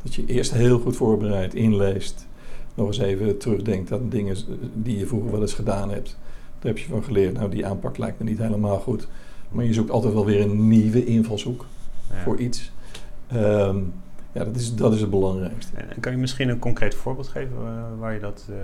[0.03, 2.27] Dat je eerst heel goed voorbereidt, inleest.
[2.75, 4.35] Nog eens even terugdenkt aan dingen
[4.73, 6.17] die je vroeger wel eens gedaan hebt.
[6.59, 7.33] Daar heb je van geleerd.
[7.33, 9.07] Nou, die aanpak lijkt me niet helemaal goed.
[9.49, 11.65] Maar je zoekt altijd wel weer een nieuwe invalshoek
[12.09, 12.21] ja.
[12.23, 12.71] voor iets.
[13.27, 13.77] Ehm,
[14.31, 15.75] ja, dat is, dat is het belangrijkste.
[15.77, 18.45] En, en kan je misschien een concreet voorbeeld geven eh, waar je dat...
[18.49, 18.55] eh,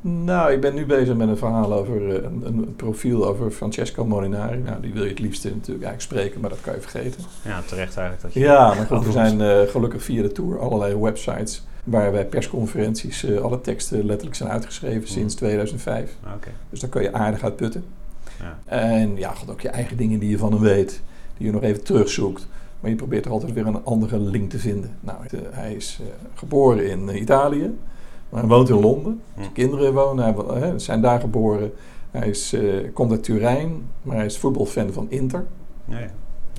[0.00, 4.04] Nou, ik ben nu bezig met een verhaal over eh, een, een profiel over Francesco
[4.04, 4.58] Molinari.
[4.58, 7.22] Nou, die wil je het liefste natuurlijk eigenlijk spreken, maar dat kan je vergeten.
[7.44, 8.40] ja, terecht eigenlijk dat je...
[8.40, 13.24] Ja, maar goed, er zijn eh, gelukkig via de tour allerlei websites waar bij persconferenties
[13.24, 16.16] eh, alle teksten letterlijk zijn uitgeschreven sinds 2005.
[16.24, 17.84] Ah, Oké, Dus daar kan je aardig uit putten.
[18.40, 18.58] ja.
[18.64, 21.00] En ja, god, ook je eigen dingen die je van hem weet,
[21.36, 22.46] die je nog even terugzoekt.
[22.80, 24.90] Maar je probeert er altijd weer een andere link te vinden.
[25.00, 25.18] Nou,
[25.50, 26.00] hij is
[26.34, 27.70] geboren in Italië,
[28.28, 29.20] maar hij woont in Londen.
[29.34, 29.40] Hm.
[29.40, 31.72] Zijn kinderen wonen, hij, hè, zijn daar geboren.
[32.10, 32.62] Hij is, eh,
[32.92, 33.70] komt uit Turijn,
[34.02, 35.46] maar hij is voetbalfan van Inter.
[35.84, 36.10] Ja, ja.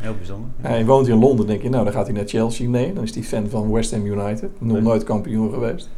[0.02, 0.50] Heel bijzonder.
[0.62, 0.68] Ja.
[0.70, 2.70] Hij woont in Londen, denk je, nou dan gaat hij naar Chelsea.
[2.70, 4.50] Nee, dan is hij fan van West Ham United.
[4.58, 5.90] Nog nooit kampioen geweest.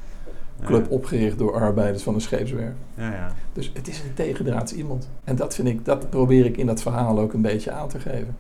[0.66, 2.74] Club opgericht door arbeiders van een scheepswerf.
[2.96, 3.32] Ja, ja.
[3.54, 5.10] Dus het is een tegendraads iemand.
[5.24, 8.00] En dat vind ik, dat probeer ik in dat verhaal ook een beetje aan te
[8.00, 8.36] geven.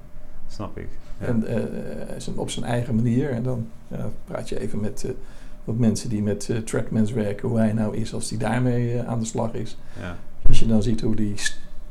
[0.47, 0.87] Snap ik.
[1.17, 1.55] En eh,
[2.17, 3.29] zijn- op zijn eigen manier.
[3.31, 3.65] En dan
[4.25, 5.11] praat je even met eh,
[5.63, 9.07] wat mensen die met eh, trackmans werken, hoe hij nou is als hij daarmee eh,
[9.07, 9.77] aan de slag is.
[9.99, 10.17] ja.
[10.47, 11.33] Als je dan ziet hoe die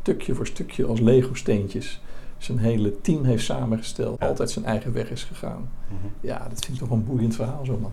[0.03, 2.01] stukje voor stukje als Lego-steentjes
[2.39, 4.27] zijn hele team heeft samengesteld, Ja.
[4.27, 5.71] altijd zijn eigen weg is gegaan.
[5.89, 5.97] Mhm.
[6.21, 7.93] Ja, dat vind ik toch een boeiend verhaal, zo man.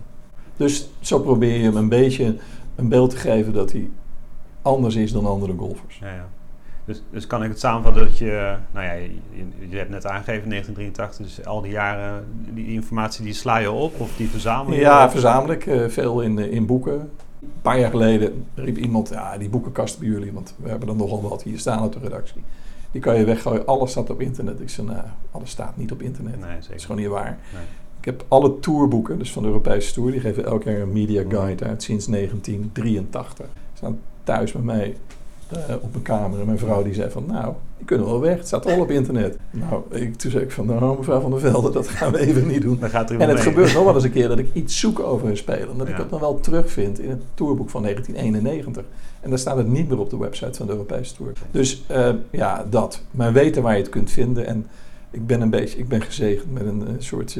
[0.56, 2.36] Dus zo probeer je hem een beetje
[2.74, 3.90] een beeld te geven dat hij
[4.62, 5.98] anders is dan andere golfers.
[5.98, 6.28] Ja, ja.
[6.88, 8.92] Dus, dus kan ik het samenvatten dat je, nou ja,
[9.68, 12.24] je, hebt net aangegeven 1983, dus al die jaren,
[12.54, 14.80] die informatie die sla je op of die verzamel je?
[14.80, 17.10] Ja, verzamel ik eh, veel in, eh, in boeken.
[17.42, 20.96] Een paar jaar geleden riep iemand, ja, die boekenkast bij jullie, want we hebben er
[20.96, 22.42] nogal wat hier staan op de redactie.
[22.90, 24.60] Die kan je weggooien, alles staat op internet.
[24.60, 26.40] Ik zei, nou, alles staat niet op internet.
[26.40, 27.38] Nee, Dat is gewoon niet waar.
[27.52, 27.62] Nee.
[27.98, 31.24] Ik heb alle tourboeken, dus van de Europese Tour, die geven elk jaar een media
[31.28, 33.46] guide uit sinds 1983.
[33.46, 34.96] Die staan thuis bij mij
[35.48, 36.40] eh, op mijn kamer.
[36.40, 38.36] En mijn vrouw die zei van, nou, die kunnen wel weg.
[38.36, 39.38] Het staat al op internet.
[39.50, 42.46] Nou, ik, toen zei ik van, nou, mevrouw van der Velde, dat gaan we even
[42.46, 42.78] niet doen.
[42.80, 43.46] Dan gaat er En het mee.
[43.46, 45.76] gebeurt nog wel eens een keer dat ik iets zoek over een speler.
[45.76, 48.84] Dat ik het nog wel terugvind in het tourboek van 1991.
[49.20, 51.32] En daar staat het niet meer op de website van de Europese Tour.
[51.50, 53.02] Dus eh, ja, dat.
[53.10, 54.46] Maar weten waar je het kunt vinden.
[54.46, 54.66] En
[55.10, 57.38] ik ben een beetje, ik ben gezegend met een eh, soort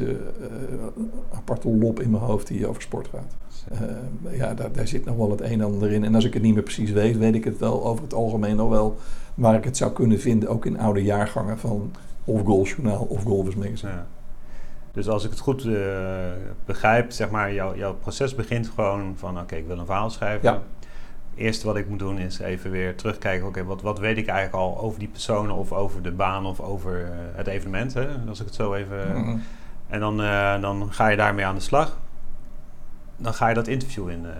[1.33, 3.35] aparte lop in mijn hoofd die over sport gaat.
[3.71, 6.03] Eh, ja, daar, daar zit nog wel het een en ander in.
[6.03, 8.55] En als ik het niet meer precies weet, weet ik het wel over het algemeen
[8.55, 8.97] nog wel
[9.35, 10.49] waar ik het zou kunnen vinden.
[10.49, 11.91] Ook in oude jaargangen van
[12.23, 13.91] of Golfjournaal of Golfers Magazine.
[13.91, 14.07] Ja.
[14.91, 15.73] Dus als ik het goed eh,
[16.65, 20.51] begrijp, zeg maar, jouw, jouw proces begint gewoon van, oké, ik wil een verhaal schrijven.
[20.51, 20.61] Ja.
[21.35, 24.63] Eerste wat ik moet doen is even weer terugkijken, oké, wat, wat weet ik eigenlijk
[24.63, 28.07] al over die personen of over de baan of over eh, het evenement, hè?
[28.27, 29.21] als ik het zo even...
[29.21, 29.37] Mhm.
[29.87, 30.17] En dan,
[30.61, 31.98] dan ga je daarmee aan de slag.
[33.21, 34.25] Dan ga je dat interview in.
[34.25, 34.31] eh,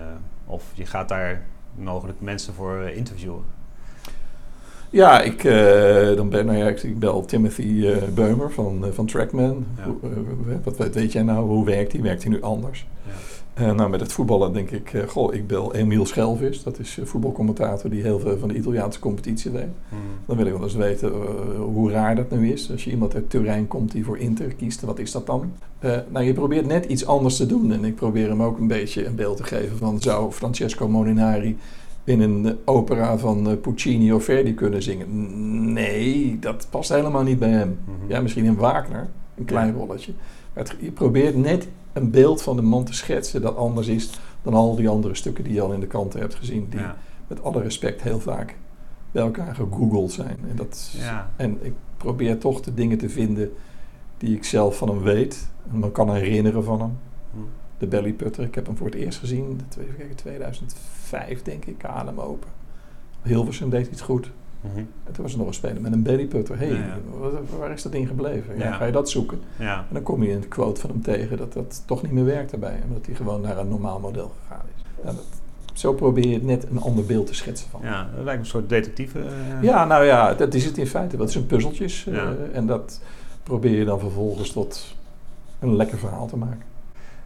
[0.46, 1.42] of je gaat daar
[1.74, 3.42] mogelijk mensen voor eh, interviewen.
[4.90, 9.66] Ja, ik, eh, dan ben, nou ja, ik, ik bel Timothy Beumer van, van Trackman.
[9.76, 9.84] Ja.
[9.84, 9.96] Hoe,
[10.64, 11.46] wat, wat weet jij nou?
[11.46, 12.02] Hoe werkt hij?
[12.02, 12.86] Werkt hij nu anders?
[13.06, 13.12] Ja.
[13.60, 16.62] Eh, nou, met het voetballen denk ik, eh, goh, ik bel Emiel Schelvis.
[16.62, 19.68] Dat is eh, voetbalcommentator die heel veel van de Italiaanse competitie weet.
[20.26, 21.12] Dan wil ik wel eens weten
[21.58, 22.70] hoe raar dat nu is.
[22.70, 25.52] Als je iemand uit Turijn komt die voor Inter kiest, wat is dat dan?
[26.10, 27.72] Nou, je probeert net iets anders te doen.
[27.72, 30.00] En ik probeer hem ook een beetje een beeld te geven van...
[30.00, 31.56] zou Francesco Molinari
[32.04, 35.06] in een opera van Puccini of Verdi kunnen zingen?
[35.72, 37.78] Nee, dat past helemaal niet bij hem.
[37.84, 38.10] Mhm.
[38.12, 39.72] Ja, misschien in Wagner, een klein Ja.
[39.74, 40.12] rolletje.
[40.54, 44.10] Maar het- je probeert net een beeld van de man te schetsen dat anders is
[44.42, 46.66] dan al die andere stukken die je al in de kranten hebt gezien.
[46.70, 46.96] Die Ja.
[47.26, 48.56] met alle respect heel vaak
[49.12, 50.38] bij elkaar gegoogeld zijn.
[50.48, 51.30] En, dat, Ja.
[51.36, 53.52] en ik probeer toch de dingen te vinden
[54.18, 55.48] die ik zelf van hem weet.
[55.72, 56.98] En me kan herinneren van hem.
[57.32, 57.38] Hm.
[57.78, 59.60] De Belly Putter, ik heb hem voor het eerst gezien.
[59.96, 62.48] Kijken, 2005 denk ik, Adem Open.
[63.22, 64.30] Hilversum deed iets goed.
[64.60, 64.78] Mhm.
[64.78, 66.58] En toen was er nog een speler met een Belly Putter.
[66.58, 66.98] Hé, hey, Ja, ja.
[67.18, 68.58] wat- waar is dat ding gebleven?
[68.58, 68.72] Ja.
[68.72, 69.40] Ga je dat zoeken?
[69.58, 69.76] Ja.
[69.78, 72.50] En dan kom je een quote van hem tegen dat dat toch niet meer werkt
[72.50, 72.72] daarbij.
[72.82, 74.82] En dat hij gewoon naar een normaal model gegaan is.
[75.04, 75.24] Nou, dat,
[75.72, 77.80] zo probeer je net een ander beeld te schetsen van.
[77.84, 79.18] ja, dat lijkt me een soort detectieve.
[79.18, 81.16] eh, Ja, nou ja, dat is het in feite.
[81.16, 82.06] Dat zijn puzzeltjes.
[82.06, 83.00] eh, en dat
[83.42, 84.94] probeer je dan vervolgens tot
[85.58, 86.62] een lekker verhaal te maken.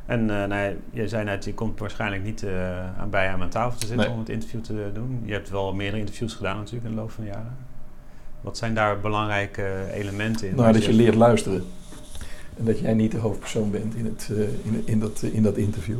[0.06, 3.38] En eh nou ja, je zei net, je komt waarschijnlijk niet eh, aan bij aan
[3.38, 4.14] mijn tafel te zitten Nee.
[4.14, 5.22] om het interview te doen.
[5.24, 7.56] Je hebt wel meerdere interviews gedaan natuurlijk in de loop van de jaren.
[8.40, 10.54] Wat zijn daar belangrijke elementen in?
[10.56, 11.64] Nou, dat je leert luisteren.
[12.58, 15.56] En dat jij niet de hoofdpersoon bent in, het, eh, in, in, dat, in dat
[15.56, 15.98] interview.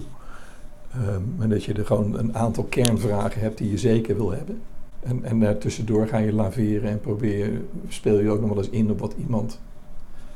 [0.92, 4.60] Ehm, en dat je er gewoon een aantal kernvragen hebt die je zeker wil hebben.
[5.00, 8.90] En, en daartussendoor ga je laveren en probeer, speel je ook nog wel eens in
[8.90, 9.60] op wat iemand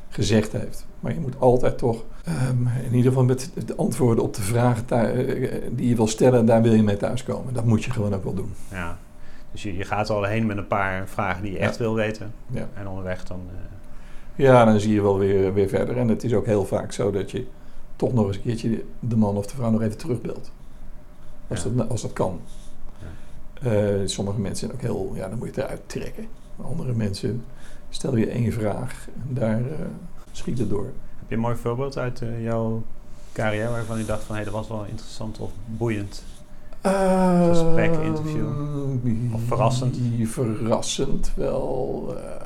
[0.09, 0.85] gezegd heeft.
[0.99, 4.89] Maar je moet altijd toch, ehm, in ieder geval met de antwoorden op de vragen
[4.89, 7.53] eh, die je wil stellen, daar wil je mee thuiskomen.
[7.53, 8.53] Dat moet je gewoon ook wel doen.
[8.71, 8.97] Ja.
[9.51, 12.33] Dus je, je gaat al heen met een paar vragen die je echt wil weten.
[12.47, 12.67] Ja.
[12.73, 13.39] En onderweg dan...
[13.49, 15.97] eh, Ja, dan zie je wel weer, weer verder.
[15.97, 17.45] En het is ook heel vaak zo dat je
[17.95, 20.51] toch nog eens een keertje de man of de vrouw nog even terugbelt.
[21.47, 21.69] Als, Ja.
[21.73, 22.39] dat, als dat kan.
[23.61, 23.71] Eh,
[24.05, 26.25] sommige mensen zijn ook heel, ja, dan moet je het eruit trekken.
[26.61, 27.43] Andere mensen
[27.89, 29.85] stel je één vraag en daar eh,
[30.31, 30.83] schiet het door.
[31.19, 32.83] heb je een mooi voorbeeld uit eh, jouw
[33.33, 34.35] carrière waarvan je dacht van...
[34.35, 36.23] hé, dat was wel interessant of boeiend?
[37.49, 38.45] Gesprek, interview.
[38.47, 39.97] Ehm, Of verrassend?
[40.23, 42.13] Verrassend wel.
[42.17, 42.45] eh,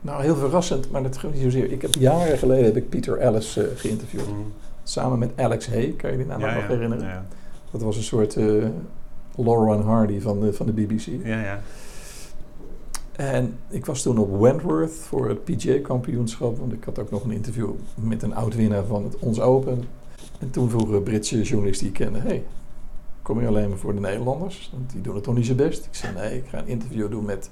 [0.00, 1.72] nou, heel verrassend, maar dat gaat niet zozeer.
[1.72, 4.26] Ik heb jaren geleden heb ik Peter Ellis geïnterviewd.
[4.28, 4.36] Mhm.
[4.82, 7.04] Samen met Alex Hay, kan je die naam nog herinneren?
[7.06, 7.24] Ja,
[7.70, 11.06] Dat was een soort en Hardy van de, van de BBC.
[11.24, 11.40] ja.
[11.40, 11.60] ja.
[13.20, 16.58] En ik was toen op Wentworth voor het PGA-kampioenschap.
[16.58, 19.84] Want ik had ook nog een interview met een oud-winnaar van het Ons Open.
[20.38, 22.18] En toen vroegen Britse journalist die ik kende...
[22.18, 22.44] Hey,
[23.22, 24.70] kom je alleen maar voor de Nederlanders?
[24.72, 25.86] Want die doen het toch niet zo best?
[25.86, 27.50] Ik zei, nee, ik ga een interview doen met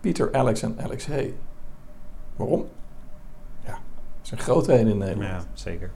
[0.00, 1.34] Peter Alex en Alex Hay.
[2.36, 2.64] Waarom?
[3.64, 3.80] Ja, dat
[4.22, 5.30] zijn grootheden in Nederland.
[5.30, 5.90] Ja, zeker.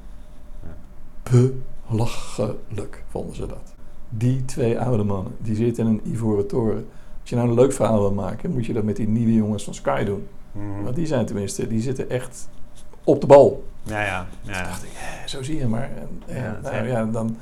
[1.89, 3.75] Belachelijk vonden ze dat.
[4.09, 6.89] Die twee oude mannen, die zitten in een ivoren toren.
[7.31, 9.65] Als je nou een leuk verhaal wil maken, moet je dat met die nieuwe jongens
[9.65, 10.27] van Sky doen.
[10.53, 10.83] Mhm.
[10.83, 12.49] Want die zijn tenminste, die zitten echt
[13.05, 13.65] op de bal.
[13.83, 14.27] Ja, ja.
[14.41, 14.91] ja, dacht ik,
[15.27, 15.91] zo zie je maar.
[15.97, 17.37] En, en, Ja, nou, ja, dan,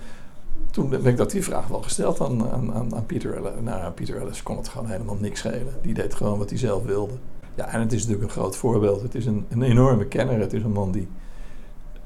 [0.70, 3.52] toen ben ik dat die vraag wel gesteld aan, aan, aan, aan Pieter Ellis.
[3.60, 5.74] Nou, Pieter Ellis kon het gewoon helemaal niks schelen.
[5.82, 7.14] Die deed gewoon wat hij zelf wilde.
[7.54, 9.02] Ja, en het is natuurlijk een groot voorbeeld.
[9.02, 10.40] Het is een, een enorme kenner.
[10.40, 11.08] Het is een man die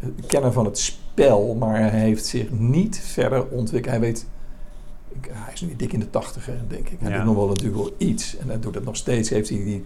[0.01, 3.92] een kenner van het spel, maar hij heeft zich niet verder ontwikkeld.
[3.92, 4.27] Hij weet,
[5.14, 6.96] ik- hij is nu dik in de tachtiger, denk ik.
[7.01, 7.16] Hij Ja.
[7.16, 8.37] doet nog wel natuurlijk wel iets.
[8.37, 9.29] En hij doet het nog steeds.
[9.31, 9.85] Heeft hij die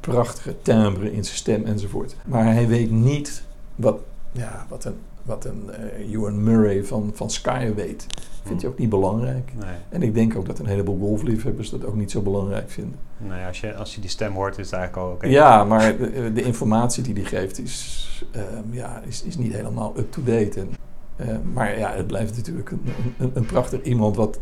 [0.00, 2.16] prachtige timbre in zijn stem enzovoort.
[2.26, 3.42] Maar hij weet niet
[3.76, 3.98] wat,
[4.32, 5.70] ja, wat, een, wat een
[6.00, 8.06] uh, Ewan Murray van, van Sky weet,
[8.44, 9.52] vindt hij ook niet belangrijk.
[9.58, 9.74] Nee.
[9.88, 12.98] En ik denk ook dat een heleboel golfliefhebbers dat ook niet zo belangrijk vinden.
[13.18, 15.26] Nee, als je, als je die stem hoort, is het eigenlijk al oké.
[15.26, 19.92] Ja, maar de, de, informatie die hij geeft is, uh, ja, is, is niet helemaal
[19.96, 20.66] up-to-date.
[21.16, 22.80] Uh, maar ja, het blijft natuurlijk een,
[23.18, 24.38] een, een prachtig iemand wat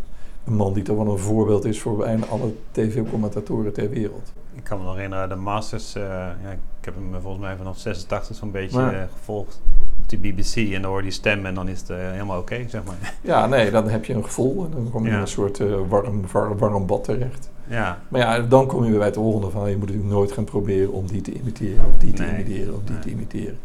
[0.48, 4.32] een man die toch wel een voorbeeld is voor bijna alle tv-commentatoren ter wereld.
[4.54, 7.78] Ik kan me nog herinneren, de Masters, uh, ja, ik heb hem volgens mij vanaf
[7.78, 8.92] 86 zo'n beetje Ja.
[8.92, 9.61] uh, gevolgd
[10.02, 10.54] op de BBC.
[10.56, 13.14] En dan hoor je die stem en dan is het uh, helemaal oké, zeg maar.
[13.22, 15.14] Ja, nee, dan heb je een gevoel en dan kom je Ja.
[15.14, 15.58] in een soort
[15.88, 17.50] warm, warm, warm bad terecht.
[17.66, 20.32] Ja, Maar ja, dan kom je weer bij het volgende van je moet natuurlijk nooit
[20.32, 22.30] gaan proberen om die te imiteren of die te Nee.
[22.32, 23.02] imiteren of die Nee.
[23.02, 23.58] te imiteren.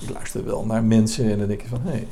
[0.00, 2.06] Ik luister wel naar mensen en dan denk je van hé, hey,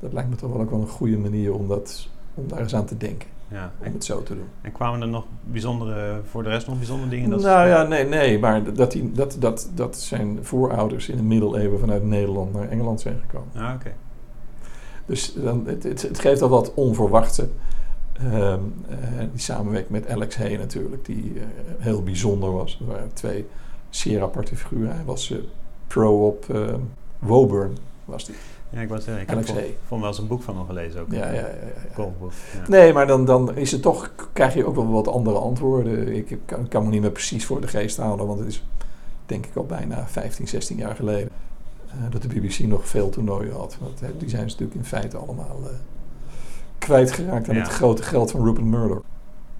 [0.00, 2.74] dat lijkt me toch wel ook wel een goede manier om, dat, om daar eens
[2.74, 3.28] aan te denken.
[3.48, 3.72] ja.
[3.78, 4.48] Om En, het zo te doen.
[4.60, 7.30] en kwamen er nog bijzondere, voor de rest nog bijzondere dingen?
[7.30, 11.22] Dat nou ja, nee, nee, maar dat, die, dat, dat, dat zijn voorouders in de
[11.22, 13.48] middeleeuwen vanuit Nederland naar Engeland zijn gekomen.
[13.54, 13.92] Ja, oké.
[15.06, 17.48] Dus dan, het, het, het geeft al wat onverwachte.
[18.12, 18.32] Ehm,
[18.88, 18.96] eh,
[19.30, 21.44] die samenwerking met Alex Hay natuurlijk, die eh,
[21.78, 22.78] heel bijzonder was.
[22.80, 23.46] Er waren twee
[23.90, 24.94] zeer aparte figuren.
[24.94, 25.38] Hij was eh,
[25.86, 26.74] pro op eh,
[27.18, 28.34] Woburn, was die.
[28.72, 29.76] Ja, ik was ik heb vol- Hay.
[29.86, 31.12] vond wel eens een boek van hem gelezen ook.
[31.12, 31.40] Ja, ja, ja.
[31.96, 32.08] ja,
[32.52, 32.68] ja.
[32.68, 36.14] Nee, maar dan, dan is het toch, krijg je ook wel wat andere antwoorden.
[36.16, 38.64] Ik kan, kan me niet meer precies voor de geest halen, want het is
[39.26, 41.30] denk ik al bijna 15, 16 jaar geleden.
[41.88, 43.76] eh, dat de BBC nog veel toernooien had.
[43.80, 45.70] Want die zijn ze natuurlijk in feite allemaal eh,
[46.78, 47.60] kwijtgeraakt aan Ja.
[47.62, 49.02] het grote geld van Rupert Murdoch.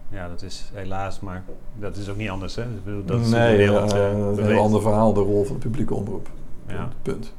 [0.08, 1.42] Ja, dat is helaas, maar
[1.78, 2.62] dat is ook niet anders, hè?
[2.62, 5.94] Ik bedoel, dat is nee, wereld een heel ander verhaal, de rol van de publieke
[5.94, 6.28] omroep.
[6.66, 6.88] Ja.
[7.02, 7.32] Punt.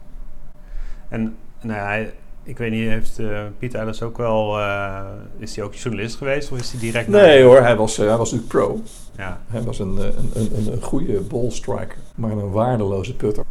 [1.10, 5.02] En nou ja, hij- ik weet niet, heeft eh Piet Ellis ook wel, eh,
[5.38, 8.18] is hij ook journalist geweest of is hij direct Nee hoor, hij was, eh, hij
[8.18, 8.82] was natuurlijk pro.
[9.18, 13.44] Ja, Hij was een, een, een, een, goede ballstriker, maar een waardeloze putter.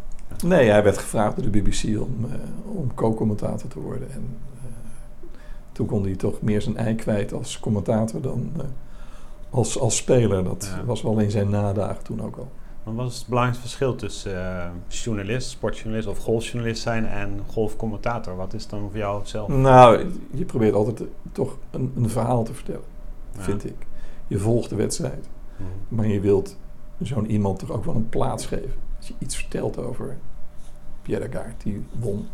[0.45, 2.25] Nee, hij werd gevraagd door de BBC om,
[2.65, 4.11] om co-commentator te worden.
[4.11, 4.37] En
[5.71, 8.51] toen kon hij toch meer zijn ei kwijt als commentator dan
[9.49, 10.43] als, als speler.
[10.43, 10.85] Dat Ja.
[10.85, 12.51] was wel in zijn nadagen toen ook al.
[12.83, 18.35] Maar wat is het belangrijkste verschil tussen eh, journalist, sportjournalist of golfjournalist zijn en golfcommentator?
[18.35, 19.53] Wat is dan voor jou hetzelfde?
[19.55, 22.83] Nou, je probeert altijd toch een, een verhaal te vertellen,
[23.35, 23.41] Ja.
[23.41, 23.85] vind ik.
[24.27, 25.69] Je volgt de wedstrijd, Mhm.
[25.95, 26.57] maar je wilt
[27.01, 28.73] zo'n iemand toch ook wel een plaats geven.
[28.97, 30.17] Als je iets vertelt over
[31.01, 32.27] Pierre Gaard, die won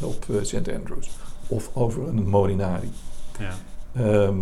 [0.00, 0.72] op eh, St.
[0.74, 1.10] Andrews.
[1.48, 2.90] Of over een Molinari.
[3.38, 3.52] Ja.
[3.92, 4.38] Ehm,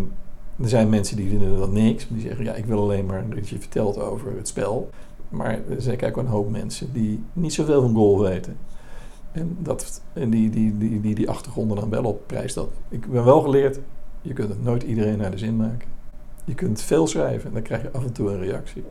[0.63, 2.07] er zijn mensen die vinden dat niks.
[2.09, 4.91] Die zeggen, ja, ik wil alleen maar dat je vertelt over het spel.
[5.29, 8.57] Maar er zijn ook een hoop mensen die niet zoveel van goal weten.
[9.33, 12.71] En, dat, en die, die, die, die die achtergronden dan wel op prijs stellen.
[12.89, 13.81] Ik ben wel geleerd,
[14.23, 15.89] je kunt het nooit iedereen naar de zin maken.
[16.45, 18.85] Je kunt veel schrijven en dan krijg je af en toe een reactie.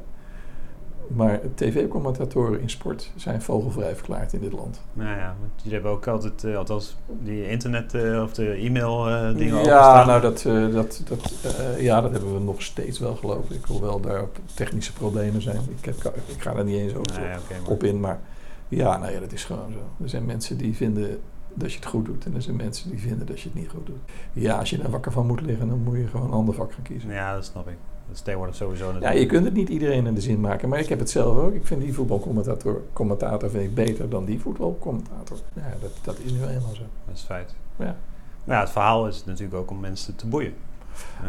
[1.07, 4.81] Maar tv-commentatoren in sport zijn vogelvrij verklaard in dit land.
[4.93, 9.07] Nou ja, want jullie hebben ook altijd, eh, althans, die internet eh, of de e-mail
[9.09, 12.99] eh, dingen ja, nou dat, eh, dat, dat, eh, ja, dat hebben we nog steeds
[12.99, 13.65] wel geloof ik.
[13.65, 15.59] Hoewel daar technische problemen zijn.
[15.79, 15.95] Ik, heb,
[16.27, 17.99] ik ga daar niet eens over maar- op in.
[17.99, 18.19] Maar
[18.67, 20.03] ja, nou ja, dat is gewoon zo.
[20.03, 21.19] Er zijn mensen die vinden
[21.53, 22.25] dat je het goed doet.
[22.25, 23.99] En er zijn mensen die vinden dat je het niet goed doet.
[24.33, 26.73] Ja, als je daar wakker van moet liggen, dan moet je gewoon een ander vak
[26.73, 27.11] gaan kiezen.
[27.11, 27.75] Ja, dat snap ik.
[28.07, 30.69] Dat is tegenwoordig sowieso Ja, je kunt het niet iedereen naar de zin maken.
[30.69, 31.53] Maar ik heb het zelf ook.
[31.53, 35.37] Ik vind die voetbalcommentator commentator vind ik beter dan die voetbalcommentator.
[35.53, 36.81] Ja, dat, dat is nu eenmaal zo.
[37.05, 37.55] Dat is feit.
[37.75, 37.95] Ja.
[38.43, 40.53] Maar ja, het verhaal is natuurlijk ook om mensen te boeien.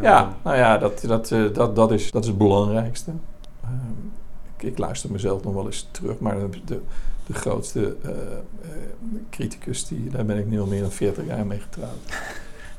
[0.03, 3.11] Ja, nou ja, dat, dat, eh, dat, dat, is, dat is het belangrijkste.
[3.63, 3.73] Ehm,
[4.57, 6.81] ik, ik luister mezelf nog wel eens terug, maar de, de,
[7.27, 8.11] de grootste eh,
[9.31, 11.99] criticus, die, daar ben ik nu al meer dan 40 jaar mee getrouwd.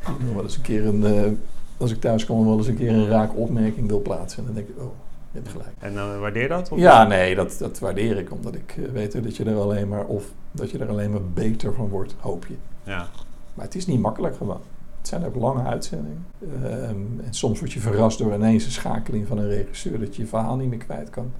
[0.05, 1.41] Die nog wel eens een keer een,
[1.79, 4.39] als ik thuis kom, wel eens een keer een raak opmerking wil plaatsen.
[4.39, 4.91] En dan denk ik, oh,
[5.31, 5.69] je hebt gelijk.
[5.79, 6.71] En dan waardeer je dat?
[6.71, 9.87] Of- Ja, nee, dat, dat waardeer ik, omdat ik eh, weet dat je er alleen
[9.87, 12.55] maar, of dat je er alleen maar beter van wordt, hoop je.
[12.83, 13.07] Ja,
[13.53, 14.61] Maar het is niet makkelijk gewoon.
[14.99, 16.25] Het zijn ook lange uitzendingen.
[16.63, 20.21] Ehm, en soms word je verrast door ineens een schakeling van een regisseur dat je
[20.21, 21.31] je verhaal niet meer kwijt kan.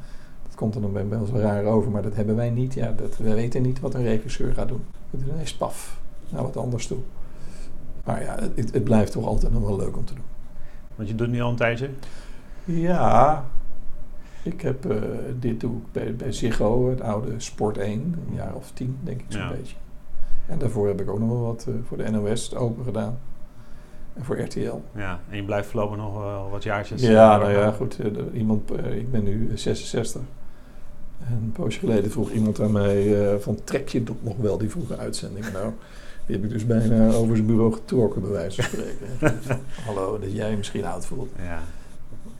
[0.47, 2.73] Dat komt er dan bij wel zo raar over, maar dat hebben wij niet.
[2.73, 4.81] Ja, dat, wij weten niet wat een regisseur gaat doen.
[5.09, 5.99] We doen ineens paf,
[6.29, 6.97] naar wat anders toe.
[8.09, 10.23] Maar ja, het, het blijft toch altijd nog wel leuk om te doen.
[10.95, 11.89] want je doet nu al een tijdje.
[12.63, 13.45] Ja,
[14.43, 14.97] ik heb eh,
[15.39, 19.19] dit doe ik bij, bij Ziggo, het oude Sport 1, een jaar of tien denk
[19.19, 19.49] ik zo'n Ja.
[19.49, 19.75] beetje.
[20.45, 23.19] En daarvoor heb ik ook nog wel wat eh, voor de NOS open gedaan.
[24.13, 24.81] En voor RTL.
[24.95, 27.01] Ja, en je blijft voorlopig nog wel wat jaartjes.
[27.01, 27.97] Ja, eh, nou ja, goed.
[28.33, 30.21] iemand, ik ben nu 66.
[31.27, 34.69] En een poosje geleden vroeg iemand aan mij van trek je dat nog wel, die
[34.69, 35.51] vroege uitzendingen?
[35.53, 35.71] Nou,
[36.29, 39.39] die heb ik dus bijna over zijn bureau getrokken, bij wijze van spreken.
[39.85, 41.29] Hallo, dat jij je misschien oud voelt.
[41.37, 41.59] Ja,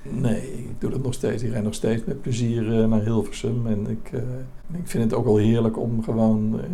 [0.02, 1.44] Nee, ik doe dat nog steeds.
[1.44, 3.68] Ik rijd nog steeds met plezier eh, naar Hilversum.
[3.68, 6.68] En ik, eh, ik vind het ook wel heerlijk om gewoon eh,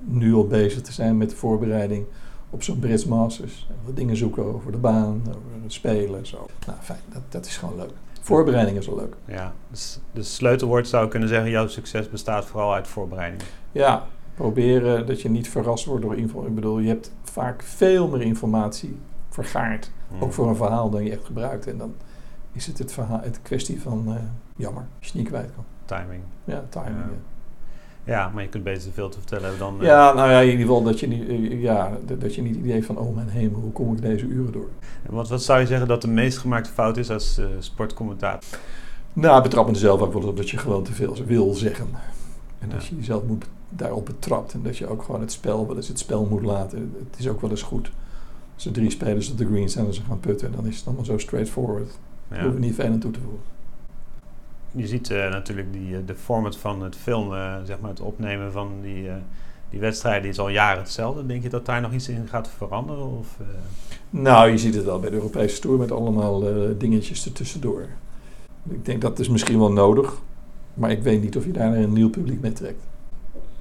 [0.00, 2.06] nu al bezig te zijn met de voorbereiding
[2.50, 3.66] op zo'n Brits Masters.
[3.68, 6.26] En wat dingen zoeken over de baan, over het spelen.
[6.26, 6.46] Zo.
[6.66, 7.92] Nou, fijn, dat, dat is gewoon leuk.
[8.20, 9.14] Voorbereiding is wel leuk.
[9.24, 13.42] Ja, dus de sleutelwoord zou ik kunnen zeggen, jouw succes bestaat vooral uit voorbereiding.
[13.72, 16.46] Ja, proberen dat je niet verrast wordt door info.
[16.46, 18.96] Ik bedoel, je hebt vaak veel meer informatie
[19.28, 20.22] vergaard, Mm.
[20.22, 21.66] ook voor een verhaal, dan je echt gebruikt.
[21.66, 21.94] En dan
[22.52, 24.14] is het het, verhaal, het kwestie van eh,
[24.56, 25.64] jammer, als je niet kwijt kan.
[25.84, 26.22] timing.
[26.44, 26.96] Ja, timing.
[28.04, 28.28] Ja.
[28.34, 29.80] Maar je kunt beter veel te vertellen dan...
[29.80, 32.50] eh, Ja, nou ja, in ieder geval dat je niet, eh, ja, dat- je niet
[32.54, 34.68] het idee hebt van, oh mijn hemel, hoe kom ik deze uren door?
[35.10, 38.58] wat, wat zou je zeggen dat de meest gemaakte fout is als sportcommentator?
[39.12, 41.86] Nou, betrap me er zelf ook wel op dat je gewoon te veel wil zeggen.
[42.58, 42.74] En Ja.
[42.74, 43.44] dat je jezelf moet,
[43.76, 44.52] daarop betrapt.
[44.52, 46.94] En dat je ook gewoon het spel wel eens het spel moet laten.
[47.10, 47.90] Het is ook wel eens goed.
[48.54, 50.86] Als er drie spelers op de green staan en ze gaan putten, dan is het
[50.86, 51.98] allemaal zo straightforward.
[52.30, 52.40] Ja.
[52.40, 53.40] hoeven we niet veel aan toe te voegen.
[54.72, 58.00] Je ziet eh, natuurlijk die, eh, de format van het filmen, eh, zeg maar het
[58.00, 59.14] opnemen van die, eh,
[59.70, 61.26] die wedstrijden is al jaren hetzelfde.
[61.26, 63.18] Denk je dat daar nog iets in gaat veranderen?
[63.18, 63.38] Of,
[64.10, 66.42] Nou, je ziet het wel bij de Europese Tour met allemaal
[66.78, 67.86] dingetjes ertussendoor.
[68.68, 70.14] Ik denk dat is misschien wel nodig,
[70.74, 72.82] maar ik weet niet of je daar een nieuw publiek mee trekt.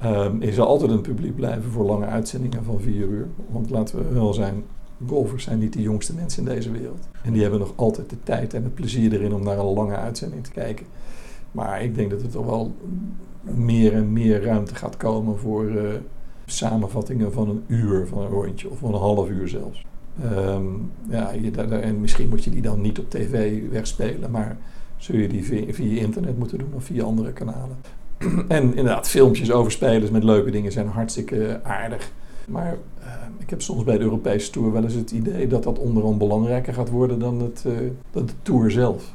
[0.04, 3.28] Ehm, er altijd een publiek blijven voor lange uitzendingen van vier uur.
[3.50, 4.64] Want laten we wel zijn,
[5.08, 7.08] golfers zijn niet de jongste mensen in deze wereld.
[7.24, 9.96] En die hebben nog altijd de tijd en het plezier erin om naar een lange
[9.96, 10.86] uitzending te kijken.
[11.52, 12.76] Maar ik denk dat er toch wel
[13.42, 15.84] meer en meer ruimte gaat komen voor eh,
[16.46, 19.86] samenvattingen van een uur van een rondje of van een half uur zelfs.
[20.22, 20.66] Ehm,
[21.10, 21.32] ja,
[21.70, 24.58] en misschien moet je die dan niet op tv wegspelen, maar
[24.98, 27.78] zul je die via internet moeten doen of via andere kanalen.
[28.48, 32.12] en inderdaad, filmpjes over spelers met leuke dingen zijn hartstikke aardig.
[32.48, 35.80] Maar ehm, ik heb soms bij de Europese Tour wel eens het idee dat dat
[35.80, 37.74] onderhand belangrijker gaat worden dan, het, eh,
[38.12, 39.14] dan de Tour zelf.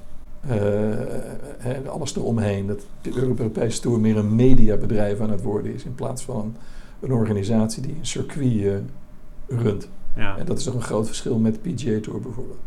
[0.49, 2.67] Eh, alles eromheen.
[2.67, 6.57] Dat de Europese Tour meer een mediabedrijf aan het worden is in plaats van
[7.01, 9.89] een organisatie die een circuit eh, runt.
[10.17, 10.37] ja.
[10.39, 12.59] En dat is toch een groot verschil met de PGA Tour bijvoorbeeld.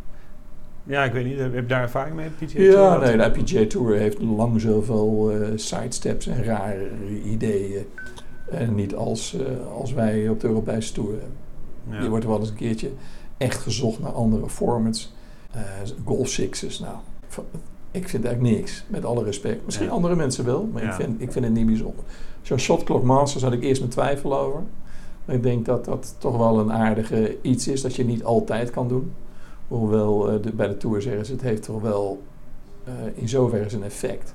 [0.83, 1.37] Ja, ik weet niet.
[1.39, 2.29] Heb je daar ervaring mee?
[2.29, 3.17] PGA Ja, Tour?
[3.17, 6.87] nee, de PGA Tour heeft lang zoveel eh sidesteps en rare
[7.25, 7.85] ideeën.
[8.49, 11.37] En niet als, eh, als wij op de Europese Tour hebben.
[11.89, 12.01] Ja.
[12.03, 12.89] Je wordt wel eens een keertje
[13.37, 15.13] echt gezocht naar andere formats.
[15.51, 15.61] Eh,
[16.05, 16.95] golf sixes, nou,
[17.91, 19.65] ik vind eigenlijk niks, met alle respect.
[19.65, 19.91] Misschien Ja.
[19.93, 20.89] andere mensen wel, maar Ja.
[20.89, 22.03] ik, vind, ik vind het niet bijzonder.
[22.41, 24.59] Zo'n shot clock masters had ik eerst mijn twijfel over.
[25.25, 28.69] Maar ik denk dat dat toch wel een aardige iets is dat je niet altijd
[28.69, 29.11] kan doen.
[29.71, 32.21] Hoewel eh, de, bij de Tour zeggen ze, het heeft toch wel
[32.83, 34.33] eh, in zoverre zijn effect.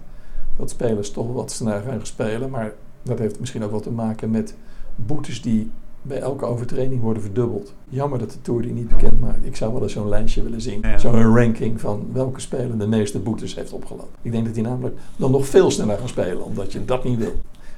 [0.57, 2.51] Dat spelers toch wat sneller gaan spelen.
[2.51, 2.73] Maar
[3.03, 4.55] dat heeft misschien ook wat te maken met
[4.95, 5.71] boetes die
[6.03, 7.75] bij elke overtreding worden verdubbeld.
[7.89, 9.47] Jammer dat de Tour die niet bekend maakt.
[9.47, 10.81] Ik zou wel eens zo'n lijstje willen zien.
[10.83, 10.99] Ja.
[10.99, 14.15] Zo'n ranking van welke speler de meeste boetes heeft opgelopen.
[14.23, 17.19] Ik denk dat die namelijk dan nog veel sneller gaan spelen, omdat je dat niet
[17.19, 17.35] wil.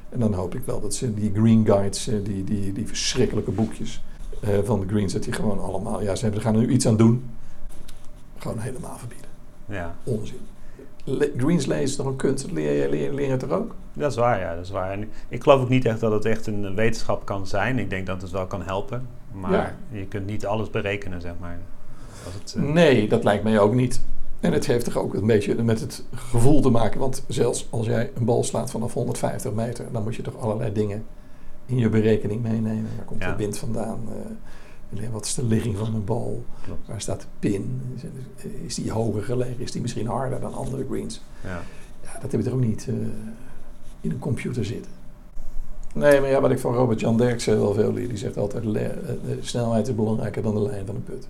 [0.09, 3.51] En dan hoop ik wel dat ze die green guides, eh, die, die, die verschrikkelijke
[3.51, 4.03] boekjes
[4.65, 6.97] van de greens, dat die gewoon allemaal, ja, ze hebben- gaan er nu iets aan
[6.97, 7.23] doen.
[8.39, 9.27] Gewoon helemaal verbieden.
[9.67, 10.41] ja, Onzin.
[11.05, 12.51] Le- greens lezen is toch een kunst?
[12.53, 13.75] Leer je, leer, leer het er ook?
[13.93, 14.41] dat is waar.
[14.41, 14.91] Ja, dat is waar.
[14.91, 17.79] En ik geloof ook niet echt dat het echt een wetenschap kan zijn.
[17.79, 19.07] Ik denk dat het wel kan helpen.
[19.33, 19.75] Maar Ja.
[19.99, 21.59] je kunt niet alles berekenen, zeg maar.
[22.25, 24.01] Als het, eh, Nee, dat lijkt mij ook niet.
[24.41, 27.01] En het heeft toch ook een beetje met het gevoel te maken.
[27.01, 30.73] Want zelfs als jij een bal slaat vanaf 150 meter, dan moet je toch allerlei
[30.73, 31.05] dingen
[31.67, 32.89] in je berekening meenemen.
[32.97, 33.31] Waar komt Ja.
[33.31, 33.99] de wind vandaan?
[34.09, 34.15] Eh,
[35.13, 36.45] wat is de ligging van een bal?
[36.65, 36.89] klopt.
[36.89, 37.83] Waar staat de pin?
[38.65, 39.61] Is, die hoger gelegen?
[39.61, 41.23] Is die misschien harder dan andere greens?
[41.45, 41.61] Ja.
[42.03, 42.95] Ja, dat heb je er ook niet eh,
[44.01, 44.93] in een computer zitten.
[45.95, 48.73] Nee, maar ja, wat ik van Robert-Jan Derksen wel veel leer, die zegt altijd, eh,
[48.73, 51.29] de snelheid is belangrijker dan de lijn van een put.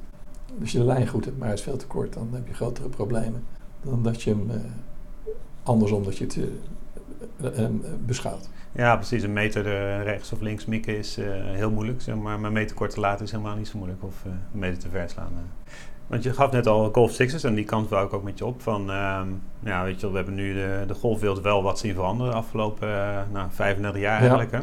[0.61, 2.55] Als je de lijn goed hebt, maar hij is veel te kort, dan heb je
[2.55, 3.44] grotere problemen
[3.83, 4.57] dan dat je hem eh,
[5.62, 6.38] andersom dat je het
[8.07, 8.48] beschouwt.
[8.72, 9.22] ja, precies.
[9.22, 12.02] Een meter er rechts of links mikken is eh, heel moeilijk.
[12.02, 12.38] Zeg maar.
[12.38, 14.02] maar een meter kort te laten is helemaal niet zo moeilijk.
[14.04, 15.33] Of eh, een meter te ver slaan.
[15.35, 15.72] eh.
[16.07, 18.44] Want je gaf net al golf sixes en die kant wou ik ook met je
[18.46, 18.62] op.
[18.62, 19.28] Van, ehm,
[19.61, 22.88] ja, weet je, we hebben nu de, de golfwereld wel wat zien veranderen de afgelopen
[22.88, 24.18] eh, nou, 35 jaar Ja.
[24.18, 24.50] eigenlijk.
[24.50, 24.59] Hè?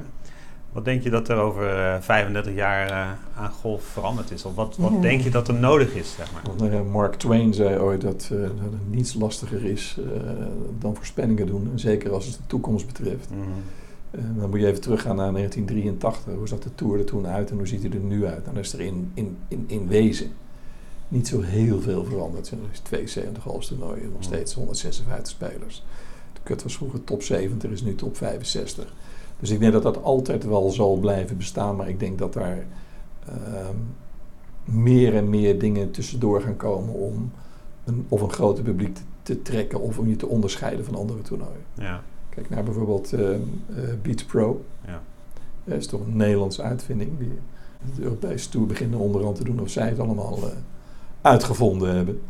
[0.76, 4.46] Wat denk je dat er over eh, 35 jaar eh, aan golf veranderd is?
[4.46, 6.42] Of wat, wat denk je dat er nodig is, zeg maar?
[6.46, 10.22] Want, eh, Mark Twain zei ooit dat, eh, dat het niets lastiger is eh,
[10.80, 11.70] dan voorspellingen doen.
[11.72, 13.30] En zeker als het de toekomst betreft.
[13.30, 13.40] Mhm.
[14.12, 16.34] Eh, dan moet je even teruggaan naar 1983.
[16.34, 18.46] Hoe zag de Tour er toen uit en hoe ziet hij er nu uit?
[18.46, 20.32] Dan is er in, in, in, in wezen
[21.08, 22.52] niet zo heel veel veranderd.
[22.52, 25.84] Er is 72 halftoernooien, nog steeds 156 spelers.
[26.34, 28.94] De cut was vroeger top 70, is nu top 65.
[29.40, 31.76] Dus ik denk dat dat altijd wel zal blijven bestaan.
[31.76, 32.66] Maar ik denk dat daar
[33.26, 33.76] ehm,
[34.64, 37.32] meer en meer dingen tussendoor gaan komen om
[37.86, 41.22] een, of een groter publiek te, te trekken of om je te onderscheiden van andere
[41.22, 41.66] toernooien.
[41.74, 43.30] Ja, Kijk naar bijvoorbeeld eh,
[44.02, 44.66] Beats Pro.
[44.86, 45.02] ja.
[45.64, 47.12] Dat is toch een Nederlandse uitvinding.
[47.20, 47.32] Die,
[47.96, 50.46] de Europese Tour beginnen onderhand te doen of zij het allemaal uh,
[51.22, 52.22] uitgevonden hebben.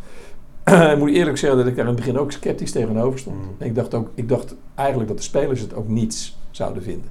[0.94, 3.36] ik moet eerlijk zeggen dat ik daar in het begin ook sceptisch tegenover stond.
[3.36, 3.56] Mm.
[3.58, 7.10] Ik, dacht ook, ik dacht eigenlijk dat de spelers het ook niets zouden vinden.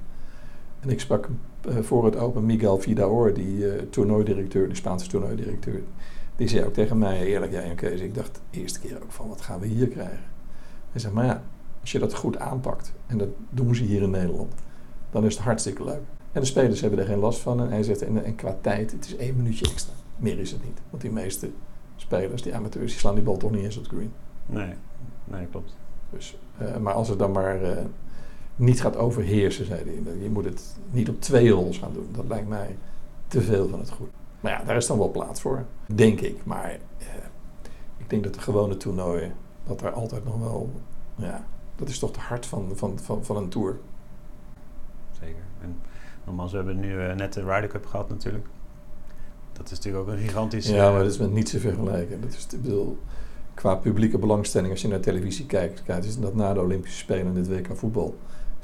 [0.79, 1.29] En ik sprak
[1.67, 5.81] uh, voor het Open Miguel Vidaor, die uh, toernooidirecteur, de Spaanse toernooidirecteur.
[6.35, 9.11] Die zei ook tegen mij, eerlijk, jij en Kees, ik dacht de eerste keer ook
[9.11, 10.23] van, wat gaan we hier krijgen?
[10.91, 11.43] Hij zei, maar ja,
[11.81, 14.53] als je dat goed aanpakt, en dat doen ze hier in Nederland,
[15.11, 16.01] dan is het hartstikke leuk.
[16.31, 17.61] En de spelers hebben er geen last van.
[17.61, 19.93] En hij zegt, en, en qua tijd, het is één minuutje extra.
[20.17, 20.79] Meer is het niet.
[20.89, 21.49] Want die meeste
[21.95, 24.11] spelers, die amateurs, die slaan die bal toch niet eens op het green.
[24.45, 24.73] Nee,
[25.23, 25.75] nee klopt.
[26.09, 27.77] Dus, uh, maar als het dan maar uh,
[28.55, 30.17] niet gaat overheersen, zei hij.
[30.21, 32.07] Je moet het niet op twee rols gaan doen.
[32.11, 32.77] Dat lijkt mij
[33.27, 34.09] te veel van het goed.
[34.39, 36.45] Maar ja, daar is dan wel plaats voor, denk ik.
[36.45, 37.07] Maar uh,
[37.97, 39.33] ik denk dat de gewone toernooien,
[39.63, 40.71] dat daar altijd nog wel...
[41.15, 41.45] Ja,
[41.75, 43.77] dat is toch de hart van, van, van, van een tour.
[45.19, 45.43] Zeker.
[45.61, 45.75] En
[46.25, 48.45] nogmaals, we hebben nu uh, net de Ryder Cup gehad natuurlijk.
[49.53, 50.73] Dat is natuurlijk ook een gigantische...
[50.73, 52.21] Ja, maar dat is met niets te vergelijken.
[52.21, 52.97] Dat is, ik bedoel,
[53.53, 57.25] qua publieke belangstelling, als je naar televisie kijkt, kijkt is dat na de Olympische Spelen
[57.25, 58.15] en dit WK voetbal,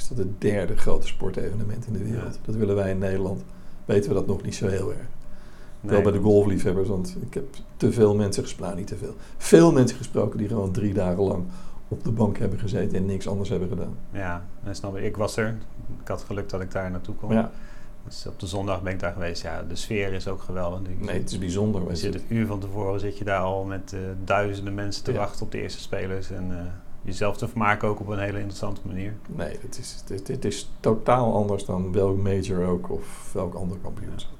[0.01, 2.33] is dat het derde grote sportevenement in de wereld.
[2.33, 2.39] Ja.
[2.45, 3.43] Dat willen wij in Nederland.
[3.85, 5.07] Weten we dat nog niet zo heel erg.
[5.81, 5.91] Nee.
[5.91, 7.43] Wel bij de golfliefhebbers, want ik heb
[7.77, 9.15] te veel mensen gesproken, niet te veel.
[9.37, 11.43] Veel mensen gesproken die gewoon drie dagen lang
[11.87, 13.97] op de bank hebben gezeten en niks anders hebben gedaan.
[14.11, 15.03] Ja, en snap ik.
[15.03, 15.57] Ik was er.
[16.01, 17.33] Ik had geluk dat ik daar naartoe kon.
[17.33, 17.51] Ja,
[18.05, 19.41] Dus op de zondag ben ik daar geweest.
[19.41, 20.81] Ja, de sfeer is ook geweldig.
[20.99, 21.81] Nee, het is bijzonder.
[21.89, 25.11] Je zit een uur van tevoren zit je daar al met eh, duizenden mensen te
[25.11, 25.17] Ja.
[25.17, 26.31] wachten op de eerste spelers.
[26.31, 26.65] En eh,
[27.01, 29.13] jezelf te vermaken ook op een hele interessante manier.
[29.27, 34.39] Nee, het is, het is totaal anders dan welk major ook of welk ander kampioenschap.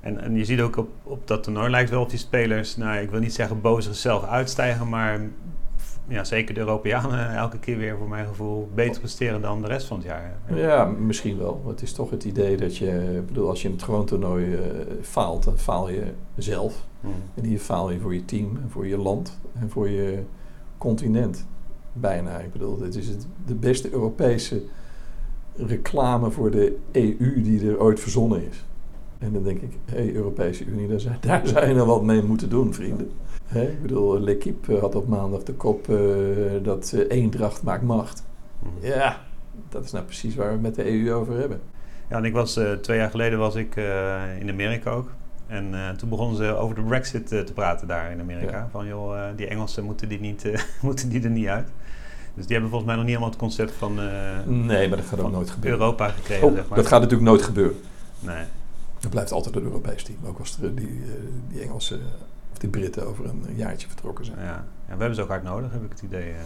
[0.00, 2.98] En, en je ziet ook op, op dat toernooi lijkt wel of die spelers, nou
[2.98, 5.20] ik wil niet zeggen boven zichzelf uitstijgen, maar
[6.08, 9.86] ja, zeker de Europeanen elke keer weer voor mijn gevoel beter presteren dan de rest
[9.86, 10.36] van het jaar.
[10.54, 11.62] Ja, misschien wel.
[11.66, 14.60] Het is toch het idee dat je, bedoel, als je in het gewoon toernooi eh,
[15.00, 16.04] faalt, dan faal je
[16.36, 16.86] zelf.
[17.34, 20.22] En hier faal je voor je team, en voor je land en voor je
[20.78, 21.46] continent.
[21.92, 22.38] Bijna.
[22.38, 24.62] Ik bedoel, dit is het, de beste Europese
[25.56, 28.64] reclame voor de EU die er ooit verzonnen is.
[29.18, 32.02] En dan denk ik, hé, hey, Europese Unie, daar zou, daar zou je nog wat
[32.02, 33.10] mee moeten doen, vrienden.
[33.46, 33.62] Hè?
[33.62, 35.96] Ik bedoel, L'Equipe had op maandag de kop eh,
[36.62, 38.24] dat eh, eendracht maakt macht.
[38.58, 38.86] Hm.
[38.86, 39.20] Ja,
[39.68, 41.60] dat is nou precies waar we het met de EU over hebben.
[42.08, 45.10] Ja, en ik was eh, twee jaar geleden was ik eh, in Amerika ook.
[45.46, 48.56] En toen begonnen ze over de Brexit te praten daar in Amerika.
[48.56, 48.68] Ja.
[48.70, 51.68] Van joh, die Engelsen moeten die, niet, moeten die er niet uit.
[52.34, 55.06] Dus die hebben volgens mij nog niet helemaal het concept van, eh, Nee, maar dat
[55.06, 55.80] gaat ook nooit gebeuren.
[55.80, 56.48] Europa gekregen.
[56.48, 56.78] Oh, zeg maar.
[56.78, 57.80] dat gaat natuurlijk nooit gebeuren.
[58.20, 58.44] Nee.
[59.00, 60.18] Er blijft altijd een Europees team.
[60.26, 61.12] Ook als er die, eh,
[61.48, 62.00] die Engelsen
[62.52, 64.38] of die Britten over een jaartje vertrokken zijn.
[64.38, 64.44] Ja.
[64.88, 66.30] ja, we hebben ze ook hard nodig, heb ik het idee.
[66.30, 66.36] eh.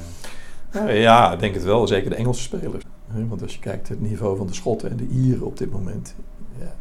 [0.73, 1.87] Nou ja, ik denk het wel.
[1.87, 2.85] Zeker de Engelse spelers.
[3.07, 6.15] Want als je kijkt het niveau van de Schotten en de Ieren op dit moment,
[6.59, 6.75] ja,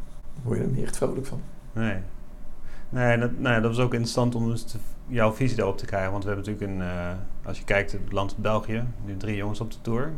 [0.43, 1.41] word je er niet echt vrolijk van.
[1.74, 1.95] Nee.
[2.90, 4.78] Nee, dat, nee, dat was ook interessant om dus te-
[5.08, 6.12] jouw visie daarop te krijgen.
[6.12, 9.60] Want we hebben natuurlijk een, eh, als je kijkt, het land België, nu drie jongens
[9.62, 10.12] op de tour.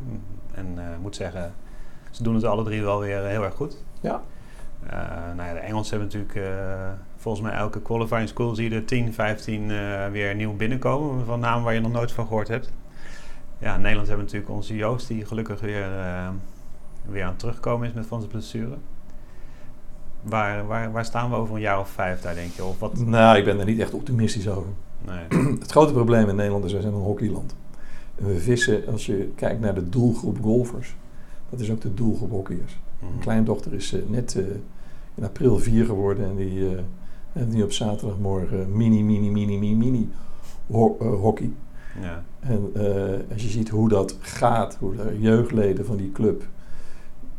[0.53, 1.53] En eh, ik moet zeggen,
[2.11, 3.83] ze doen het alle drie wel weer heel erg goed.
[4.01, 4.21] Ja.
[4.89, 4.97] Eh,
[5.35, 8.85] nou ja, de Engelsen hebben natuurlijk, eh, volgens mij elke qualifying school zie je er
[8.85, 11.25] 10, 15 eh, weer nieuw binnenkomen.
[11.25, 12.71] Van namen waar je nog nooit van gehoord hebt.
[13.59, 16.29] Ja, in Nederland hebben we natuurlijk onze Joost, die gelukkig weer, eh,
[17.05, 18.77] weer aan het terugkomen is met van zijn blessure.
[20.29, 22.63] Waar, waar, waar staan we over een jaar of vijf daar, denk je?
[22.63, 22.97] Of wat?
[23.05, 24.69] Nou, ik ben er niet echt optimistisch over.
[25.05, 25.43] Nee.
[25.59, 27.55] Het grote probleem in Nederland is, wij zijn een hockeyland.
[28.15, 30.95] En we vissen, als je kijkt naar de doelgroep golfers,
[31.49, 32.77] dat is ook de doelgroep hockeyers.
[32.99, 33.21] Mijn Mhm.
[33.21, 34.43] kleindochter is eh, net eh,
[35.15, 36.81] in april vier geworden en die eh,
[37.31, 40.09] heeft nu op zaterdagmorgen mini, mini, mini, mini, mini
[40.71, 41.51] ho- hockey.
[42.01, 42.23] Ja.
[42.39, 42.71] En
[43.33, 46.43] als je ziet hoe dat gaat, hoe de jeugdleden van die club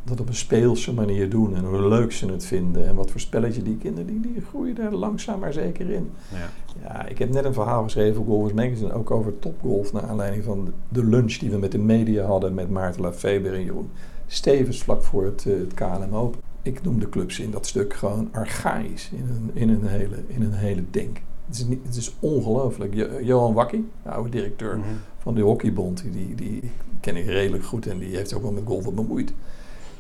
[0.09, 3.21] dat op een speelse manier doen en hoe leuk ze het vinden en wat voor
[3.21, 6.11] spelletje die kinderen, die, die groeien daar langzaam maar zeker in.
[6.33, 6.51] Ja.
[6.83, 10.45] Ja, ik heb net een verhaal geschreven voor Golfers Magazine, ook over topgolf, naar aanleiding
[10.45, 13.91] van de lunch die we met de media hadden met Maarten Lafeber en Jeroen
[14.27, 16.41] Stevens vlak voor het, eh, het KLM Open.
[16.63, 20.43] Ik noem de clubs in dat stuk gewoon archaïs in een, in een, hele, in
[20.43, 21.21] een hele denk.
[21.47, 22.95] Het is, niet, het is ongelooflijk.
[22.95, 24.87] Jo- Johan Wakkie, de oude directeur Mhm.
[25.19, 28.53] van de hockeybond, die, die, die ken ik redelijk goed en die heeft ook wel
[28.53, 29.33] met golf bemoeid.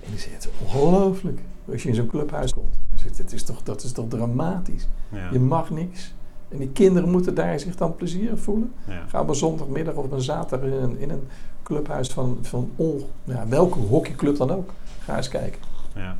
[0.05, 1.40] En die zegt, het ongelooflijk.
[1.72, 4.88] Als je in zo'n clubhuis komt, zegt, het is toch, dat is toch dramatisch.
[5.09, 5.30] Ja.
[5.32, 6.14] Je mag niks.
[6.49, 8.72] En die kinderen moeten daar zich dan plezierig voelen.
[8.86, 9.05] Ja.
[9.09, 11.28] Ga op een zondagmiddag of op een zaterdag in een, in een
[11.62, 14.70] clubhuis van, van on, ja, welke hockeyclub dan ook.
[15.01, 15.61] Ga eens kijken.
[15.94, 16.16] Ja.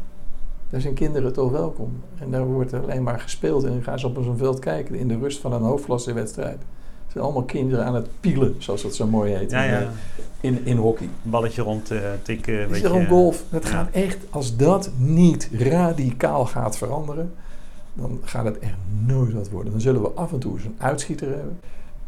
[0.71, 2.03] Daar zijn kinderen toch welkom.
[2.19, 3.65] En daar wordt alleen maar gespeeld.
[3.65, 6.63] En dan gaan ze op zo'n veld kijken in de rust van een hoofdklassewedstrijd.
[7.09, 9.51] Het zijn allemaal kinderen aan het pielen, zoals dat zo mooi heet.
[9.51, 9.81] Ja, in, ja.
[9.81, 9.89] eh,
[10.41, 11.09] In, in hockey.
[11.23, 12.61] Balletje rond eh, tikken.
[12.61, 13.45] Het weet is gewoon golf.
[13.49, 13.69] Het ja.
[13.71, 17.35] gaat echt, als dat niet radicaal gaat veranderen,
[17.95, 18.75] dan gaat het echt
[19.07, 19.73] nooit wat worden.
[19.73, 21.59] Dan zullen we af en toe eens een uitschieter hebben.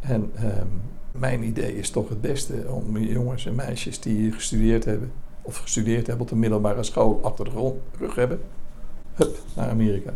[0.01, 0.67] En ehm,
[1.13, 6.07] mijn idee is toch het beste om jongens en meisjes die gestudeerd hebben, of gestudeerd
[6.07, 8.41] hebben op de middelbare school achter de rug hebben,
[9.15, 10.13] hup, naar Amerika.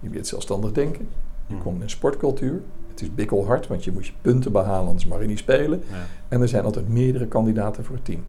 [0.00, 1.08] Je leert zelfstandig denken.
[1.46, 1.60] Je Hm.
[1.60, 2.62] komt in een sportcultuur.
[2.94, 5.82] Het is bikkelhard, want je moet je punten behalen, anders mag je niet spelen.
[5.90, 5.96] Ja.
[6.28, 8.24] En er zijn altijd meerdere kandidaten voor het team.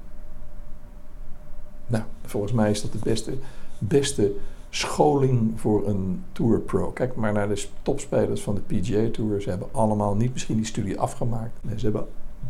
[1.88, 3.34] Nou, volgens mij is dat de beste,
[3.80, 4.32] beste
[4.70, 6.92] scholing voor een Tour Pro.
[6.92, 9.42] Kijk maar naar de topspelers van de PGA Tour.
[9.42, 11.58] Ze hebben allemaal niet misschien die studie afgemaakt.
[11.62, 12.06] Nee, ze hebben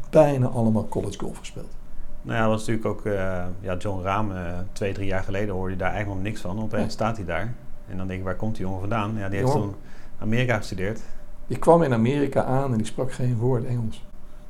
[0.09, 1.75] bijna allemaal college golf gespeeld.
[2.21, 4.31] Nou ja, dat was natuurlijk ook eh, ja, John Rahm.
[4.31, 6.57] eh, twee, drie jaar geleden hoorde je daar eigenlijk nog niks van.
[6.57, 6.89] Opeens Nee.
[6.89, 7.53] staat hij daar.
[7.89, 9.15] En dan denk ik, waar komt die jongen vandaan?
[9.17, 9.73] Ja, die heeft toen
[10.19, 11.01] Amerika gestudeerd.
[11.47, 14.03] Die kwam in Amerika aan en die sprak geen woord Engels.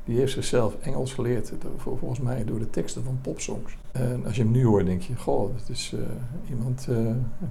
[0.04, 3.76] Die heeft zichzelf Engels geleerd, vol- volgens mij door de teksten van popsongs.
[3.92, 6.00] En als je hem nu hoort, denk je: Goh, dat is eh,
[6.50, 6.96] iemand eh,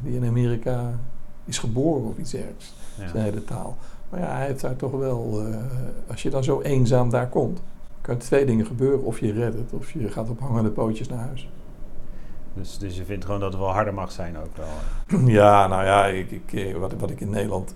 [0.03, 0.99] die in Amerika
[1.45, 2.73] is geboren of iets dergelijks.
[2.99, 3.07] Ja.
[3.07, 3.77] zijn hele taal.
[4.09, 5.57] Maar ja, hij heeft daar toch wel, eh,
[6.09, 7.61] als je dan zo eenzaam daar komt,
[8.01, 9.03] kan er twee dingen gebeuren.
[9.03, 11.49] Of je redt het, of je gaat op hangende pootjes naar huis.
[12.55, 15.27] Dus, dus je vindt gewoon dat het wel harder mag zijn ook wel.
[15.39, 17.75] Ja, nou ja, ik, ik, eh, wat, wat ik in Nederland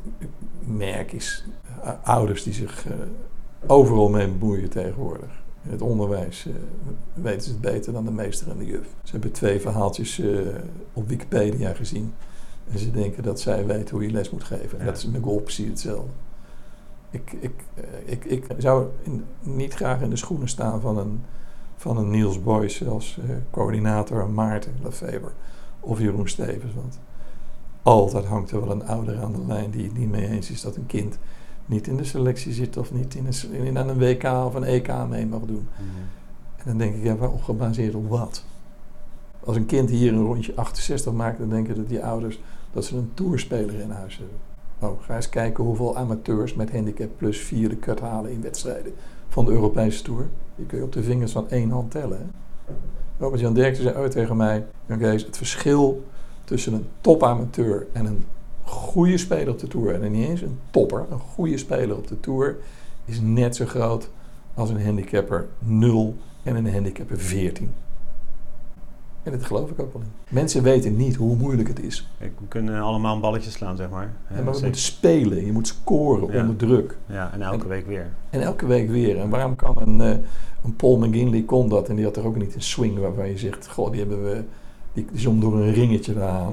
[0.66, 1.46] merk is
[1.84, 2.94] eh, ouders die zich eh,
[3.68, 5.30] overal mee bemoeien tegenwoordig.
[5.64, 6.54] In het onderwijs eh,
[7.14, 8.88] weten ze het beter dan de meester en de juf.
[9.04, 10.22] Ze hebben twee verhaaltjes
[10.94, 12.14] op Wikipedia gezien.
[12.72, 14.80] En ze denken dat zij weten hoe je les moet geven.
[14.80, 14.92] En Ja.
[14.92, 16.10] dat is met golf precies hetzelfde.
[17.12, 17.52] Ik, ik,
[18.06, 21.24] ik, ik zou in- niet graag in de schoenen staan van een,
[21.80, 25.32] van een Niels Boyce als eh, coördinator Maarten Lefever
[25.80, 26.74] of Jeroen Stevens.
[26.74, 27.00] Want
[27.84, 30.62] altijd hangt er wel een ouder aan de lijn die het niet mee eens is
[30.62, 31.18] dat een kind
[31.66, 34.64] niet in de selectie zit of niet in een, in, aan een WK of een
[34.64, 35.68] EK mee mag doen.
[36.56, 38.44] En dan denk ik, ja, waarop gebaseerd op wat?
[39.40, 42.40] Als een kind hier een rondje 68 maakt, dan denken dat die ouders
[42.72, 44.38] dat ze een tourspeler in huis hebben.
[44.80, 48.94] Oh, ga eens kijken hoeveel amateurs met handicap plus 4 de cut halen in wedstrijden
[49.30, 50.28] van de Europese Tour.
[50.60, 52.32] Die kun je op de vingers van één hand tellen.
[53.20, 54.66] Robert-Jan Derksen zei ooit tegen mij,
[55.00, 56.04] Kees, het verschil
[56.44, 58.24] tussen een topamateur en een
[58.64, 62.20] goede speler op de Tour, en niet eens een topper, een goede speler op de
[62.20, 62.58] Tour,
[63.06, 64.10] is net zo groot
[64.54, 67.72] als een handicapper 0 en een handicapper 14.
[69.24, 70.08] En dat geloof ik ook wel in.
[70.30, 72.10] Mensen weten niet hoe moeilijk het is.
[72.18, 74.04] We kunnen allemaal een balletje slaan, zeg maar.
[74.04, 74.62] Ja, Ja, maar we zeker.
[74.64, 76.42] moeten spelen, je moet scoren Ja.
[76.42, 76.98] onder druk.
[77.06, 78.08] ja en elke En- week weer.
[78.30, 79.20] En elke week weer.
[79.20, 80.18] En waarom kan een, eh,
[80.64, 83.38] een Paul McGinley kon dat en die had er ook niet een swing waarvan je
[83.38, 84.44] zegt, goh, die hebben we,
[84.94, 86.52] die, die is om door een ringetje te halen.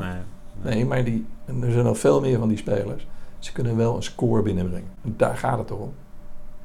[0.62, 3.06] Nee, Nee, maar die, en er zijn nog veel meer van die spelers.
[3.38, 4.88] Ze kunnen wel een score binnenbrengen.
[5.04, 5.92] En daar gaat het toch om.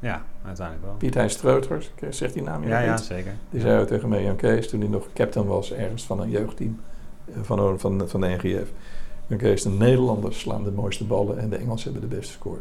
[0.02, 0.96] Ja, uiteindelijk wel.
[0.98, 3.34] Piet Hein Streuters, zegt die naam je Ja, ja, zeker.
[3.50, 6.30] Die zei ook tegen mij, Jan Kees, toen hij nog captain was ergens van een
[6.30, 6.80] jeugdteam
[7.26, 8.70] eh, van, van, van de NGF.
[9.38, 12.60] Kees, de Nederlanders slaan de mooiste ballen en de Engelsen hebben de beste score.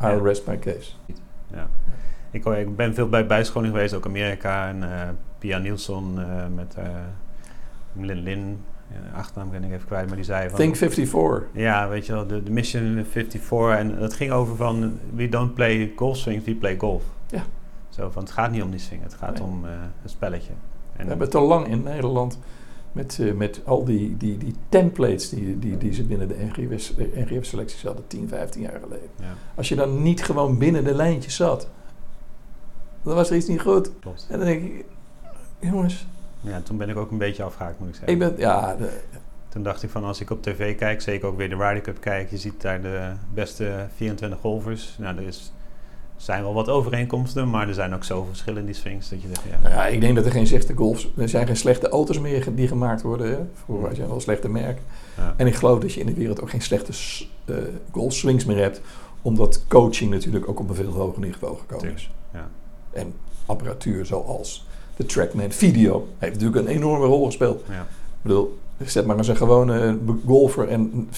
[0.00, 0.22] I'll Ja.
[0.22, 0.92] rest my case.
[1.46, 1.68] Ja.
[2.30, 4.68] Ik, hoor- ik ben veel bij bijscholing geweest, ook Amerika.
[4.68, 5.08] En eh,
[5.38, 6.74] Pia Nielsen eh, met
[7.92, 8.60] Lin Lin.
[9.14, 10.58] Achternaam ben ik even kwijt, maar die zei van...
[10.58, 11.48] Think 54.
[11.52, 13.76] Ja, weet je wel, de, de Mission 54.
[13.78, 17.02] En dat ging over van, we don't play golf swings, we play golf.
[17.26, 17.44] Ja.
[17.88, 19.42] Zo van, het gaat niet om die swing, het gaat Nee.
[19.42, 19.70] om eh,
[20.02, 20.52] het spelletje.
[20.96, 22.38] En, We hebben te lang in Nederland
[22.92, 26.92] met, eh, met al die, die, die templates die, die, die ze binnen de NGF,
[26.96, 29.08] NGF-selecties hadden 10, 15 jaar geleden.
[29.20, 31.68] ja, Als je dan niet gewoon binnen de lijntjes zat,
[33.02, 33.90] dan was er iets niet goed.
[34.00, 34.26] klopt.
[34.30, 34.84] En dan denk ik,
[35.58, 36.06] jongens,
[36.40, 38.12] Ja, toen ben ik ook een beetje afgehaakt, moet ik zeggen.
[38.12, 39.00] ik ben, ja, de-
[39.48, 42.00] Toen dacht ik van, als ik op tv kijk, zeker ook weer de Ryder Cup
[42.00, 44.96] kijk, je ziet daar de beste 24 golfers.
[44.98, 45.52] Nou, er is,
[46.16, 49.26] zijn wel wat overeenkomsten, maar er zijn ook zoveel verschillen in die swings dat je
[49.28, 51.88] denkt, ja, Nou ja, ik denk dat er geen slechte golfs, er zijn geen slechte
[51.88, 53.30] auto's meer die gemaakt worden.
[53.30, 53.38] Hè?
[53.64, 54.82] Vroeger had je wel slechte merken.
[55.16, 55.34] ja.
[55.36, 57.56] En ik geloof dat je in de wereld ook geen slechte s- eh,
[57.90, 58.80] golfswings meer hebt,
[59.22, 62.10] omdat coaching natuurlijk ook op een veel hoger niveau gekomen is.
[62.32, 62.48] ja.
[62.92, 63.12] En
[63.46, 64.66] apparatuur zoals
[64.98, 67.62] de Trackman Video heeft natuurlijk een enorme rol gespeeld.
[67.68, 67.80] ja.
[67.80, 71.08] Ik bedoel, zet maar eens een gewone golfer en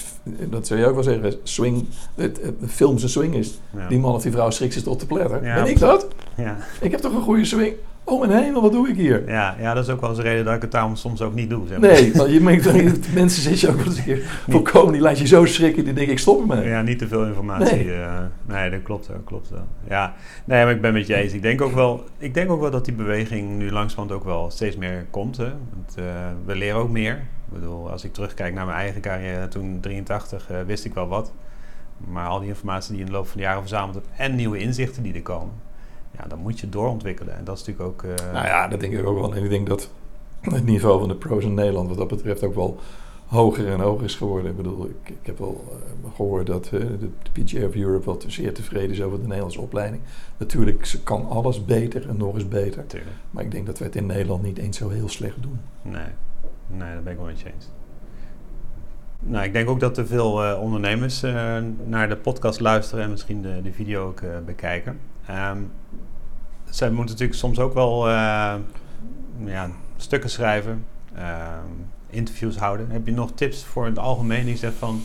[0.49, 3.59] dat zou je ook wel zeggen, swing, het, het, film zijn swing is.
[3.75, 3.87] Ja.
[3.87, 5.39] Die man of die vrouw schrikt zich tot de pletter.
[5.39, 6.07] Ben ik dat?
[6.37, 6.57] Ja.
[6.81, 7.75] Ik heb toch een goede swing?
[8.11, 9.29] Oh mijn hemel, wat doe ik hier?
[9.29, 11.33] Ja, ja, dat is ook wel eens een reden dat ik het daarom soms ook
[11.33, 11.67] niet doe.
[11.67, 11.89] Zeg maar.
[11.89, 12.75] Nee, want je merkt dat
[13.13, 15.93] mensen zit je ook wel eens een keer voorkomen, die laat je zo schrikken, die
[15.93, 16.69] denk ik stop ermee.
[16.69, 17.75] Ja, niet te veel informatie.
[17.75, 17.85] Nee.
[17.85, 19.65] Nee, nee dat klopt wel, klopt wel.
[19.89, 20.13] Ja,
[20.45, 21.33] nee, maar ik ben met je eens.
[21.33, 24.49] Ik denk ook wel, ik denk ook wel dat die beweging nu langzamerhand ook wel
[24.49, 25.37] steeds meer komt.
[25.37, 25.49] Hè?
[25.73, 26.03] Want, eh,
[26.45, 27.13] we leren ook meer.
[27.13, 31.07] Ik bedoel, als ik terugkijk naar mijn eigen carrière, toen 83 eh, wist ik wel
[31.07, 31.33] wat.
[31.97, 34.35] Maar al die informatie die je in de loop van de jaren verzameld hebt en
[34.35, 35.53] nieuwe inzichten die er komen,
[36.21, 37.37] ja, dan moet je doorontwikkelen.
[37.37, 38.03] En dat is natuurlijk ook.
[38.03, 38.33] Uh...
[38.33, 39.35] Nou ja, dat denk ik ook wel.
[39.35, 39.91] En ik denk dat
[40.41, 42.79] het niveau van de pro's in Nederland wat dat betreft ook wel
[43.25, 44.51] hoger en hoger is geworden.
[44.51, 48.05] Ik bedoel, ik, ik heb wel uh, gehoord dat uh, de, de, PGA of Europe
[48.05, 50.01] wel zeer tevreden is over de Nederlandse opleiding.
[50.37, 52.87] Natuurlijk, ze kan alles beter en nog eens beter.
[52.87, 53.15] Tuurlijk.
[53.31, 55.59] Maar ik denk dat we het in Nederland niet eens zo heel slecht doen.
[55.81, 56.07] Nee,
[56.67, 57.69] nee dat ben ik wel met je eens.
[59.19, 61.21] Nou, ik denk ook dat er veel uh, ondernemers
[61.85, 64.99] naar de podcast luisteren en misschien de, de video ook bekijken.
[65.29, 65.71] Um,
[66.71, 68.09] zij moeten natuurlijk soms ook wel
[69.45, 70.85] ja, stukken schrijven.
[71.15, 72.89] Um, interviews houden.
[72.89, 75.01] Heb je nog tips voor het algemeen die van...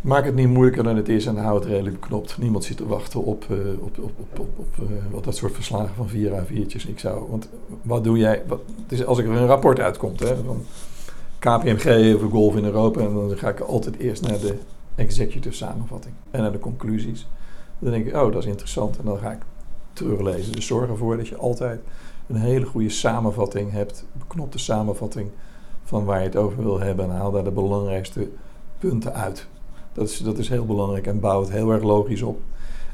[0.00, 2.38] Maak het niet moeilijker dan het is en hou het redelijk beknopt.
[2.38, 4.78] Niemand zit te wachten op, uh, op, op, op,
[5.12, 6.88] op, dat soort verslagen van 4 A4'tjes.
[6.88, 7.48] Ik zou, want
[7.82, 8.42] wat doe jij?
[8.46, 10.64] Wat, het is als er een rapport uitkomt hè, van
[11.38, 14.58] KPMG over golf in Europa, en dan ga ik altijd eerst naar de
[14.94, 17.26] executive samenvatting en naar de conclusies.
[17.78, 18.98] Dan denk ik, oh, dat is interessant.
[18.98, 19.40] En dan ga ik
[19.98, 20.52] teruglezen.
[20.52, 21.80] Dus zorg ervoor dat je altijd
[22.26, 25.30] een hele goede samenvatting hebt, beknopte samenvatting
[25.84, 28.28] van waar je het over wil hebben en haal daar de belangrijkste
[28.78, 29.46] punten uit.
[29.92, 32.40] Dat is, dat is heel belangrijk en bouw het heel erg logisch op.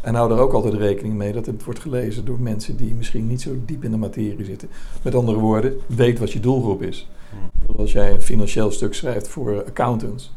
[0.01, 3.27] En hou er ook altijd rekening mee dat het wordt gelezen door mensen die misschien
[3.27, 4.69] niet zo diep in de materie zitten.
[5.03, 7.09] Met andere woorden, weet wat je doelgroep is.
[7.31, 7.77] Hmm.
[7.77, 10.33] Als jij een financieel stuk schrijft voor accountants,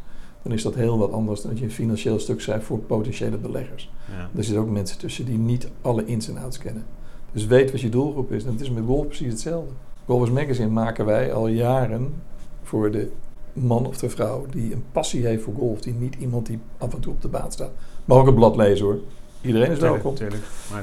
[0.48, 3.36] dan is dat heel wat anders dan dat je een financieel stuk schrijft voor potentiële
[3.36, 3.90] beleggers.
[4.10, 4.28] Ja.
[4.36, 6.84] Er zitten ook mensen tussen die niet alle ins en outs kennen.
[7.32, 8.44] Dus weet wat je doelgroep is.
[8.44, 9.72] En het is met golf precies hetzelfde.
[10.06, 12.14] Golfers Magazine maken wij al jaren
[12.62, 13.10] voor de
[13.52, 15.80] man of de vrouw die een passie heeft voor golf.
[15.80, 17.70] Die niet iemand die af en toe op de baan staat.
[18.04, 18.98] Maar ook een blad lezen hoor.
[19.40, 20.14] Iedereen is welkom.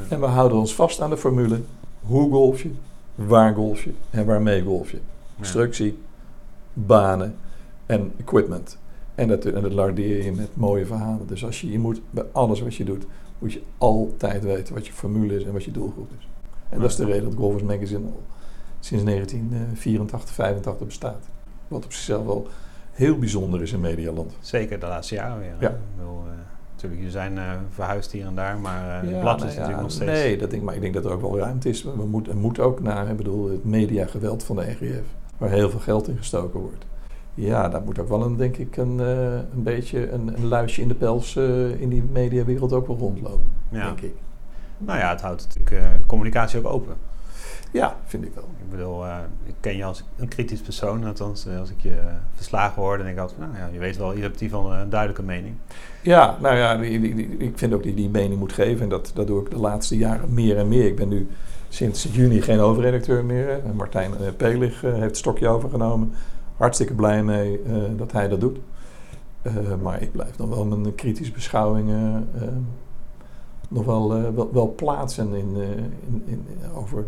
[0.10, 1.62] En we houden ons vast aan de formule.
[2.02, 2.72] Hoe golf je,
[3.16, 5.00] waar golf je en waarmee golf je.
[5.38, 5.98] Instructie,
[6.74, 7.36] banen
[7.86, 8.78] en equipment.
[9.16, 11.28] En dat, en dat lardeer je met mooie verhalen.
[11.28, 13.06] Dus als je, je moet bij alles wat je doet,
[13.40, 16.28] moet je altijd weten wat je formule is en wat je doelgroep is.
[16.70, 18.24] En dat is de reden dat Golfers Magazine al
[18.80, 21.30] sinds 1984, 85 bestaat.
[21.68, 22.48] Wat op zichzelf wel
[22.92, 24.36] heel bijzonder is in Medialand.
[24.40, 25.56] Zeker de laatste jaren weer.
[25.60, 25.78] Ja.
[26.00, 26.06] Uh,
[26.72, 29.56] natuurlijk, je zijn uh, verhuisd hier en daar, maar uh, ja, het blad nou is
[29.56, 30.12] natuurlijk nog steeds...
[30.12, 31.84] Nee, dat denk, maar ik denk dat er ook wel ruimte is.
[31.84, 35.06] We moeten moet ook naar, ik bedoel, het mediageweld van de RGF,
[35.38, 36.86] waar heel veel geld in gestoken wordt.
[37.36, 40.88] Ja, daar moet ook wel een, denk ik, een, een beetje een, een, luisje in
[40.88, 41.36] de pels
[41.78, 43.86] in die mediawereld ook wel rondlopen, ja.
[43.86, 44.14] denk ik.
[44.78, 46.96] Nou ja, het houdt natuurlijk communicatie ook open.
[47.76, 48.44] Ja, vind ik wel.
[48.44, 49.04] Ik bedoel,
[49.46, 51.04] ik ken je als een kritisch persoon.
[51.04, 51.98] Althans, eh, als ik je
[52.36, 54.72] verslagen hoor, dan denk ik altijd, nou ja, je weet wel, je hebt die van
[54.72, 55.56] een duidelijke mening.
[56.02, 58.84] Ja, nou ja, die, die, ik vind ook dat je die mening moet geven.
[58.84, 60.86] En dat, dat doe ik de laatste jaren meer en meer.
[60.86, 61.28] Ik ben nu
[61.70, 63.62] sinds juni geen hoofdredacteur meer.
[63.74, 66.14] Martijn Pelig heeft het stokje overgenomen.
[66.58, 67.62] Hartstikke blij mee
[67.96, 68.60] dat hij dat doet.
[69.82, 72.30] maar ik blijf nog wel mijn kritische beschouwingen
[73.70, 75.56] nog wel, wel, wel, plaatsen in,
[76.08, 76.46] in, in,
[76.76, 77.06] over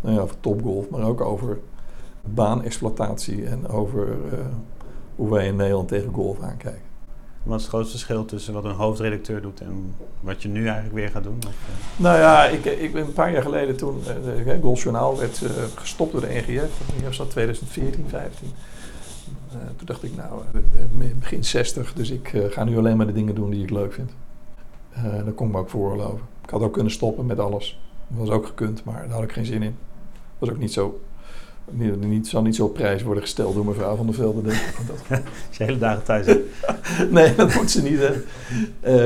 [0.00, 1.58] nou ja, over topgolf, maar ook over
[2.22, 4.08] baanexploitatie en over
[5.16, 6.86] hoe wij in Nederland tegen golf aankijken.
[7.46, 10.94] Wat is het grootste verschil tussen wat een hoofdredacteur doet en wat je nu eigenlijk
[10.94, 11.38] weer gaat doen?
[11.46, 12.02] Of, uh?
[12.02, 15.42] Nou ja, ik, ik ben een paar jaar geleden toen uh, het Golfjournaal werd
[15.74, 16.80] gestopt door de NGF.
[16.96, 18.48] Ik dat 2014, 15.
[19.76, 20.42] Toen dacht ik, nou,
[21.18, 24.10] begin 60, dus ik ga nu alleen maar de dingen doen die ik leuk vind.
[25.02, 26.20] daar kon ik me ook veroorloven.
[26.44, 27.80] Ik had ook kunnen stoppen met alles.
[28.08, 29.76] Dat was ook gekund, maar daar had ik geen zin in
[30.38, 31.00] was ook niet zo.
[31.70, 34.60] Niet, niet, zal niet zo op prijs worden gesteld door mevrouw van der Velde, denk
[34.60, 34.76] ik.
[34.86, 35.20] Dat...
[35.48, 36.48] Als je hele dagen thuis hebt.
[37.10, 37.98] nee, dat moet ze niet.
[37.98, 38.14] Hè.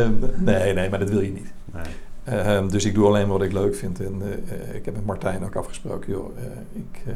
[0.03, 1.53] Uh, nee, nee, maar dat wil je niet.
[1.73, 2.45] Nee.
[2.45, 4.01] Uh, dus ik doe alleen wat ik leuk vind.
[4.01, 7.15] En uh, ik heb met Martijn ook afgesproken, joh, eh, ik,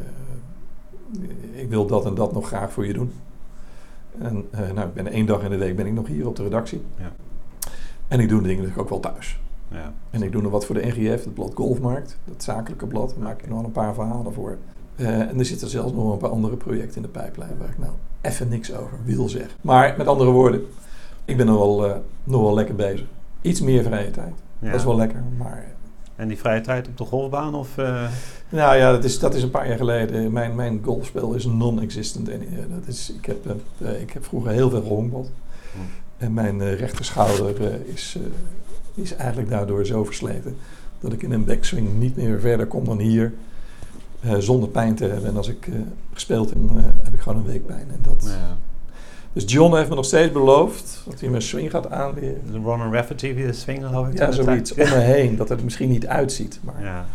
[1.52, 3.12] ik wil dat en dat nog graag voor je doen.
[4.18, 6.42] En nou, ik ben één dag in de week ben ik nog hier op de
[6.42, 6.82] redactie.
[6.96, 7.12] Ja.
[8.08, 9.40] En ik doe de dingen ook wel thuis.
[9.68, 9.92] Ja.
[10.10, 13.10] En ik doe nog wat voor de NGF, het blad Golfmarkt, dat zakelijke blad.
[13.10, 14.56] Daar maak ik nog een paar verhalen voor.
[14.96, 17.78] Uh, en er zitten zelfs nog een paar andere projecten in de pijplijn waar ik
[17.78, 19.52] nou even niks over wil zeggen.
[19.60, 20.66] Maar met andere woorden,
[21.24, 23.06] ik ben nog wel, uh, nog wel lekker bezig.
[23.40, 24.34] Iets meer vrije tijd.
[24.58, 25.73] Dat is wel lekker, maar...
[26.16, 27.76] En die vrije tijd op de golfbaan of...
[27.78, 28.08] Uh...
[28.48, 30.32] Nou ja, dat is, dat is een paar jaar geleden.
[30.32, 32.26] Mijn, mijn golfspel is non-existent.
[32.68, 33.54] Dat is, ik, heb,
[34.00, 35.30] ik heb vroeger heel veel gehonkbald.
[35.72, 35.78] Hm.
[36.24, 38.18] En mijn rechterschouder is
[38.94, 40.56] is eigenlijk daardoor zo versleten
[41.00, 43.32] dat ik in een backswing niet meer verder kom dan hier.
[44.38, 45.30] Zonder pijn te hebben.
[45.30, 45.68] En als ik
[46.12, 46.58] gespeeld heb,
[47.02, 47.86] heb ik gewoon een week pijn.
[47.90, 48.24] En dat...
[48.26, 48.56] Ja.
[49.34, 52.40] Dus John heeft me nog steeds beloofd dat hij mijn swing gaat aanleren.
[52.52, 54.18] De Ron Rafferty de swing geloof ik.
[54.18, 54.74] Ja, zoiets.
[54.74, 55.36] Om me heen.
[55.36, 56.60] Dat het er misschien niet uitziet.
[56.62, 57.06] Maar ja.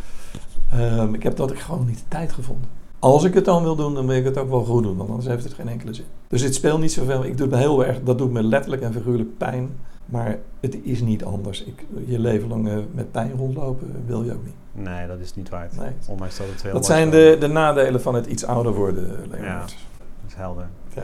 [0.99, 2.69] um, ik heb dat ik gewoon niet de tijd gevonden.
[2.99, 4.97] Als ik het dan wil doen, dan wil ik het ook wel goed doen.
[4.97, 6.05] Want anders heeft het geen enkele zin.
[6.27, 7.23] Dus het speelt niet zoveel.
[7.25, 8.03] Ik doe het me heel erg.
[8.03, 9.69] Dat doet me letterlijk en figuurlijk pijn
[10.05, 11.63] Maar het is niet anders.
[11.63, 14.85] Ik, je leven lang eh, met pijn rondlopen wil je ook niet.
[14.85, 15.77] Nee, dat is niet waard.
[15.77, 15.91] Nee.
[16.07, 19.43] Ondanks dat het heel Dat zijn de, de nadelen van het iets ouder worden, Leonard.
[19.43, 19.59] Ja.
[19.59, 20.67] Dat is helder.
[20.95, 21.01] Ja.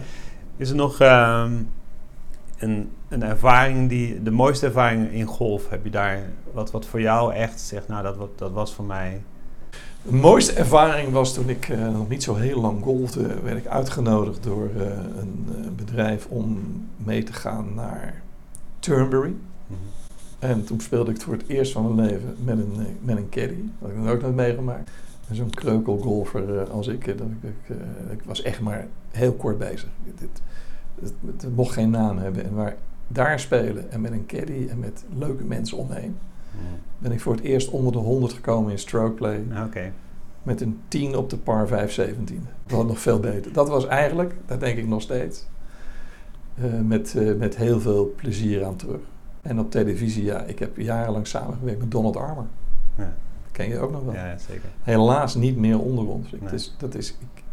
[0.57, 1.53] Is er nog ehm,
[2.57, 6.19] een, een ervaring die, de mooiste ervaring in golf, heb je daar
[6.53, 9.21] wat, wat voor jou echt zegt, nou dat, dat was voor mij,
[10.01, 13.67] De mooiste ervaring was toen ik eh, nog niet zo heel lang golfde, werd ik
[13.67, 14.81] uitgenodigd door eh,
[15.19, 16.59] een eh, bedrijf om
[16.97, 18.21] mee te gaan naar
[18.79, 19.33] Turnberry.
[20.39, 23.29] En toen speelde ik het voor het eerst van mijn leven met een, met een
[23.29, 23.55] caddy.
[23.55, 24.89] Dat had ik nog ook nooit meegemaakt.
[25.31, 29.33] Zo'n kreukelgolfer eh, als ik, eh, dat ik, ik, eh, ik was echt maar heel
[29.33, 29.89] kort bezig.
[30.99, 32.45] Het, mocht geen naam hebben.
[32.45, 32.75] En waar
[33.07, 36.17] daar spelen en met een caddy en met leuke mensen omheen,
[36.97, 39.43] ben ik voor het eerst onder de 100 gekomen in stroke play.
[39.49, 39.91] Nou, Oké,
[40.43, 42.47] Met een 10 op de par 5 17.
[42.65, 43.53] Dat was nog veel beter.
[43.53, 45.47] Dat was eigenlijk, dat denk ik nog steeds,
[46.83, 49.01] met, met heel veel plezier aan terug.
[49.41, 52.47] En op televisie, ja, ik heb jarenlang samengewerkt met Donald Armour.
[52.97, 53.13] Ja.
[53.55, 54.13] Ken je ook nog wel.
[54.13, 54.69] ja, zeker.
[54.81, 56.31] Helaas niet meer onder ons.
[56.31, 56.53] Nee.
[56.53, 57.43] is, dat, is, ik,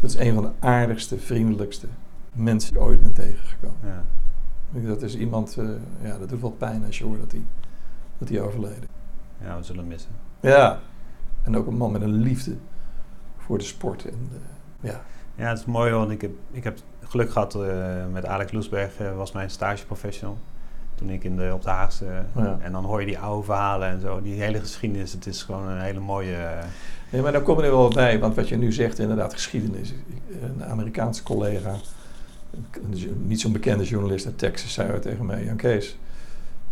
[0.00, 1.86] dat is een van de aardigste, vriendelijkste
[2.32, 3.76] mensen die ik ooit ben tegengekomen.
[3.82, 4.02] Ja.
[4.80, 5.66] Dat is iemand, eh,
[6.02, 7.42] ja, dat doet wel pijn als je hoort dat hij
[8.18, 8.88] dat hij overleden
[9.40, 10.10] ja, we zullen missen.
[10.40, 10.80] Ja,
[11.42, 12.56] en ook een man met een liefde
[13.36, 14.04] voor de sport.
[14.04, 15.00] En, eh, ja.
[15.36, 18.98] Ja, het is mooi, want ik heb, ik heb geluk gehad eh, met Alex Loesberg,
[18.98, 20.38] eh, was mijn stageprofessional.
[20.94, 22.58] Toen ik in de, op de Haagse, Ja.
[22.60, 25.68] en dan hoor je die oude verhalen en zo, die hele geschiedenis, het is gewoon
[25.68, 26.34] een hele mooie...
[26.36, 26.64] eh,
[27.10, 29.94] Nee, maar daar komen we er wel bij, want wat je nu zegt, inderdaad, geschiedenis.
[30.42, 31.74] Een Amerikaanse collega,
[32.72, 35.98] een- niet zo'n bekende journalist uit Texas, zei tegen mij: Jan Kees,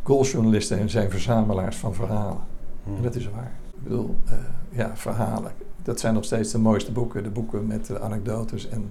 [0.03, 2.39] golfjournalisten zijn verzamelaars van verhalen.
[2.85, 2.97] hm.
[2.97, 3.51] En dat is waar.
[3.75, 4.33] Ik bedoel, eh,
[4.71, 5.53] ja, verhalen.
[5.83, 7.23] Dat zijn nog steeds de mooiste boeken.
[7.23, 8.91] De boeken met de anekdotes en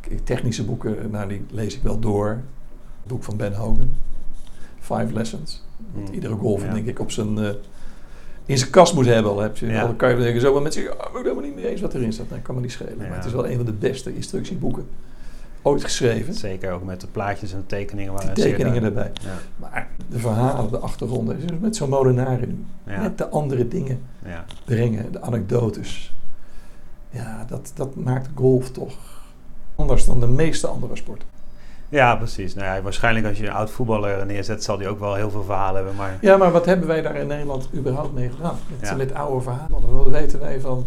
[0.00, 2.28] k- technische boeken, nou, die lees ik wel door.
[2.28, 3.90] Het boek van Ben Hogan,
[4.96, 5.62] Five Lessons.
[5.94, 6.14] Dat Hm.
[6.14, 6.74] iedere golfer, Ja.
[6.74, 7.50] denk ik, op zijn, eh,
[8.46, 9.32] in zijn kast moet hebben.
[9.32, 9.82] Al heb je, Ja.
[9.82, 11.94] al kan je denken, zo maar mensen zeggen, oh, ik ben niet mee eens wat
[11.94, 12.30] erin staat.
[12.30, 12.94] Nee, kan me niet schelen.
[12.98, 13.06] Ja.
[13.08, 14.86] Maar het is wel een van de beste instructieboeken
[15.62, 16.34] ooit geschreven.
[16.34, 18.12] Zeker ook met de plaatjes en de tekeningen.
[18.12, 19.10] Waren tekeningen erbij.
[19.22, 22.64] Ja, Maar de verhalen, de achtergronden, is met zo'n molenaar nu.
[22.84, 24.44] Net de andere dingen ja.
[24.64, 26.14] brengen, de anekdotes.
[27.10, 28.94] Ja, dat, dat maakt golf toch
[29.76, 31.28] anders dan de meeste andere sporten.
[31.88, 32.54] Ja, precies.
[32.54, 35.42] Nou ja, waarschijnlijk als je een oud voetballer neerzet, zal die ook wel heel veel
[35.42, 35.94] verhalen hebben.
[35.96, 38.56] Maar Ja, maar wat hebben wij daar in Nederland überhaupt mee gedaan?
[38.80, 38.96] Met, Ja.
[38.96, 39.94] met oude verhalen.
[39.96, 40.86] Wat weten wij van,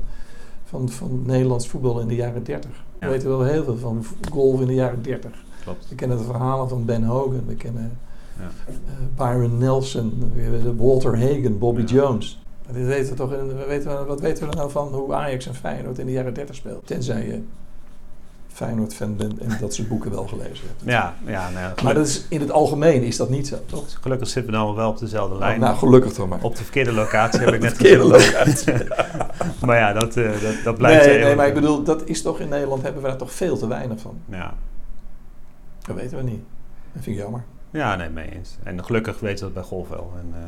[0.66, 2.72] van, van Nederlands voetbal in de jaren 30?
[2.99, 5.32] We weten wel heel veel van golf in de jaren 30.
[5.64, 5.89] klopt.
[5.89, 7.97] We kennen de verhalen van Ben Hogan, we kennen
[8.39, 8.49] Ja.
[8.68, 8.74] eh,
[9.16, 11.82] Byron Nelson, we hebben Walter Hagen, Bobby.
[11.84, 12.39] Jones.
[12.72, 15.47] Dit weten we toch, in- we weten, wat weten we er nou van hoe Ajax
[15.47, 16.88] en Feyenoord in de jaren 30 speelt?
[16.88, 17.41] Tenzij je
[18.54, 20.82] Feyenoord-fan bent en dat soort boeken wel gelezen hebt.
[20.84, 23.86] Ja, ja, nou, ja, Maar dat is, in het algemeen is dat niet zo, toch?
[24.02, 25.60] gelukkig zitten we dan wel op dezelfde lijn.
[25.60, 26.39] Nou, gelukkig toch maar.
[26.41, 28.66] Op de verkeerde locatie heb ik net Verkeerde gezegd.
[29.66, 32.39] maar ja, dat, eh, dat, dat blijft Nee, nee, maar ik bedoel, dat is toch
[32.39, 34.18] in Nederland hebben we daar toch veel te weinig van.
[34.30, 34.54] Ja.
[35.82, 36.41] Dat weten we niet.
[36.93, 37.43] Dat vind ik jammer.
[37.70, 38.58] ja, nee, mee eens.
[38.64, 40.14] En gelukkig weten we dat bij golf wel.
[40.18, 40.39] En eh,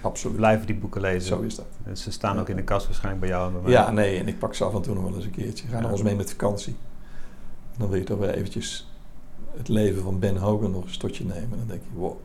[0.00, 0.36] Absoluut.
[0.36, 1.28] blijven die boeken lezen.
[1.28, 1.66] Zo is dat.
[1.84, 3.70] Dus Ze staan ook in de kast waarschijnlijk bij jou en bij mij.
[3.72, 5.66] Ja, nee, en ik pak ze af en toe nog wel eens een keertje.
[5.68, 5.80] Ga Ja.
[5.82, 6.76] nog eens mee met vakantie.
[7.78, 8.92] Dan wil je toch wel eventjes
[9.56, 11.58] het leven van Ben Hogan nog eens tot je nemen.
[11.58, 12.16] Dan denk je, wow.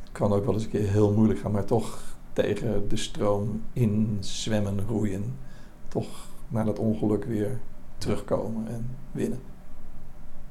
[0.00, 2.00] Het kan ook wel eens een keer heel moeilijk gaan, maar toch
[2.32, 5.36] tegen de stroom in zwemmen, roeien.
[5.88, 6.08] Toch
[6.48, 7.60] na dat ongeluk weer
[7.98, 9.40] terugkomen en winnen.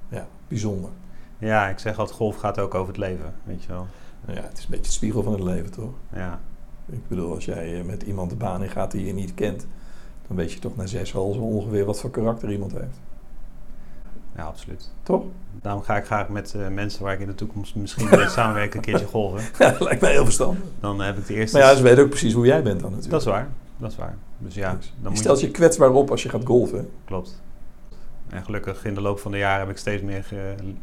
[0.10, 0.90] Ja, bijzonder.
[1.38, 3.88] Ja, ik zeg altijd, golf gaat ook over het leven, weet je wel.
[4.26, 5.94] Nou ja, het is een beetje het spiegel van het leven, toch?
[6.14, 6.42] Ja,
[6.86, 9.68] Ik bedoel, als jij eh, met iemand de baan in gaat die je niet kent,
[10.28, 13.00] dan weet je toch na zes holes ongeveer wat voor karakter iemand heeft.
[14.38, 14.90] Ja absoluut.
[15.04, 15.24] Toch?
[15.62, 18.78] Daarom ga ik graag met eh, mensen waar ik in de toekomst misschien mee samenwerken
[18.78, 19.42] een keertje golven.
[19.60, 20.64] Ja, dat lijkt mij heel verstandig.
[20.80, 21.58] Dan heb ik de eerste...
[21.58, 23.12] Maar ja, ze weten ook precies hoe jij bent dan natuurlijk.
[23.12, 24.16] dat is waar, dat is waar.
[24.38, 26.90] Dus ja, dan je moet stelt je kwetsbaar op als je gaat golfen.
[27.06, 27.42] Klopt.
[28.30, 30.24] En gelukkig in de loop van de jaren heb ik steeds meer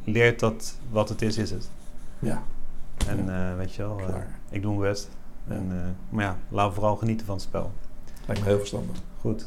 [0.05, 1.71] geleerd dat wat het is, is het.
[2.19, 2.43] Ja,
[3.09, 4.15] En eh, weet je wel, eh,
[4.51, 5.09] ik doe mijn best.
[5.49, 5.55] Ja.
[5.55, 7.73] En, maar ja, laten we vooral genieten van het spel.
[8.27, 8.97] Lijkt me heel verstandig.
[9.21, 9.47] Goed.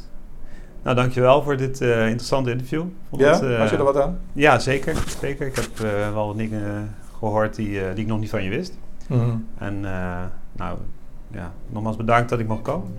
[0.83, 2.83] Nou, dankjewel voor dit eh, interessante interview.
[3.09, 4.17] Vond Ja, het, eh, had je er wat aan?
[4.33, 4.95] Ja, zeker.
[5.19, 5.45] zeker.
[5.47, 6.81] Ik heb eh, wel wat dingen eh,
[7.19, 8.77] gehoord die, die ik nog niet van je wist.
[9.57, 10.23] En eh,
[10.55, 10.77] nou,
[11.31, 12.95] ja, nogmaals bedankt dat ik mocht komen.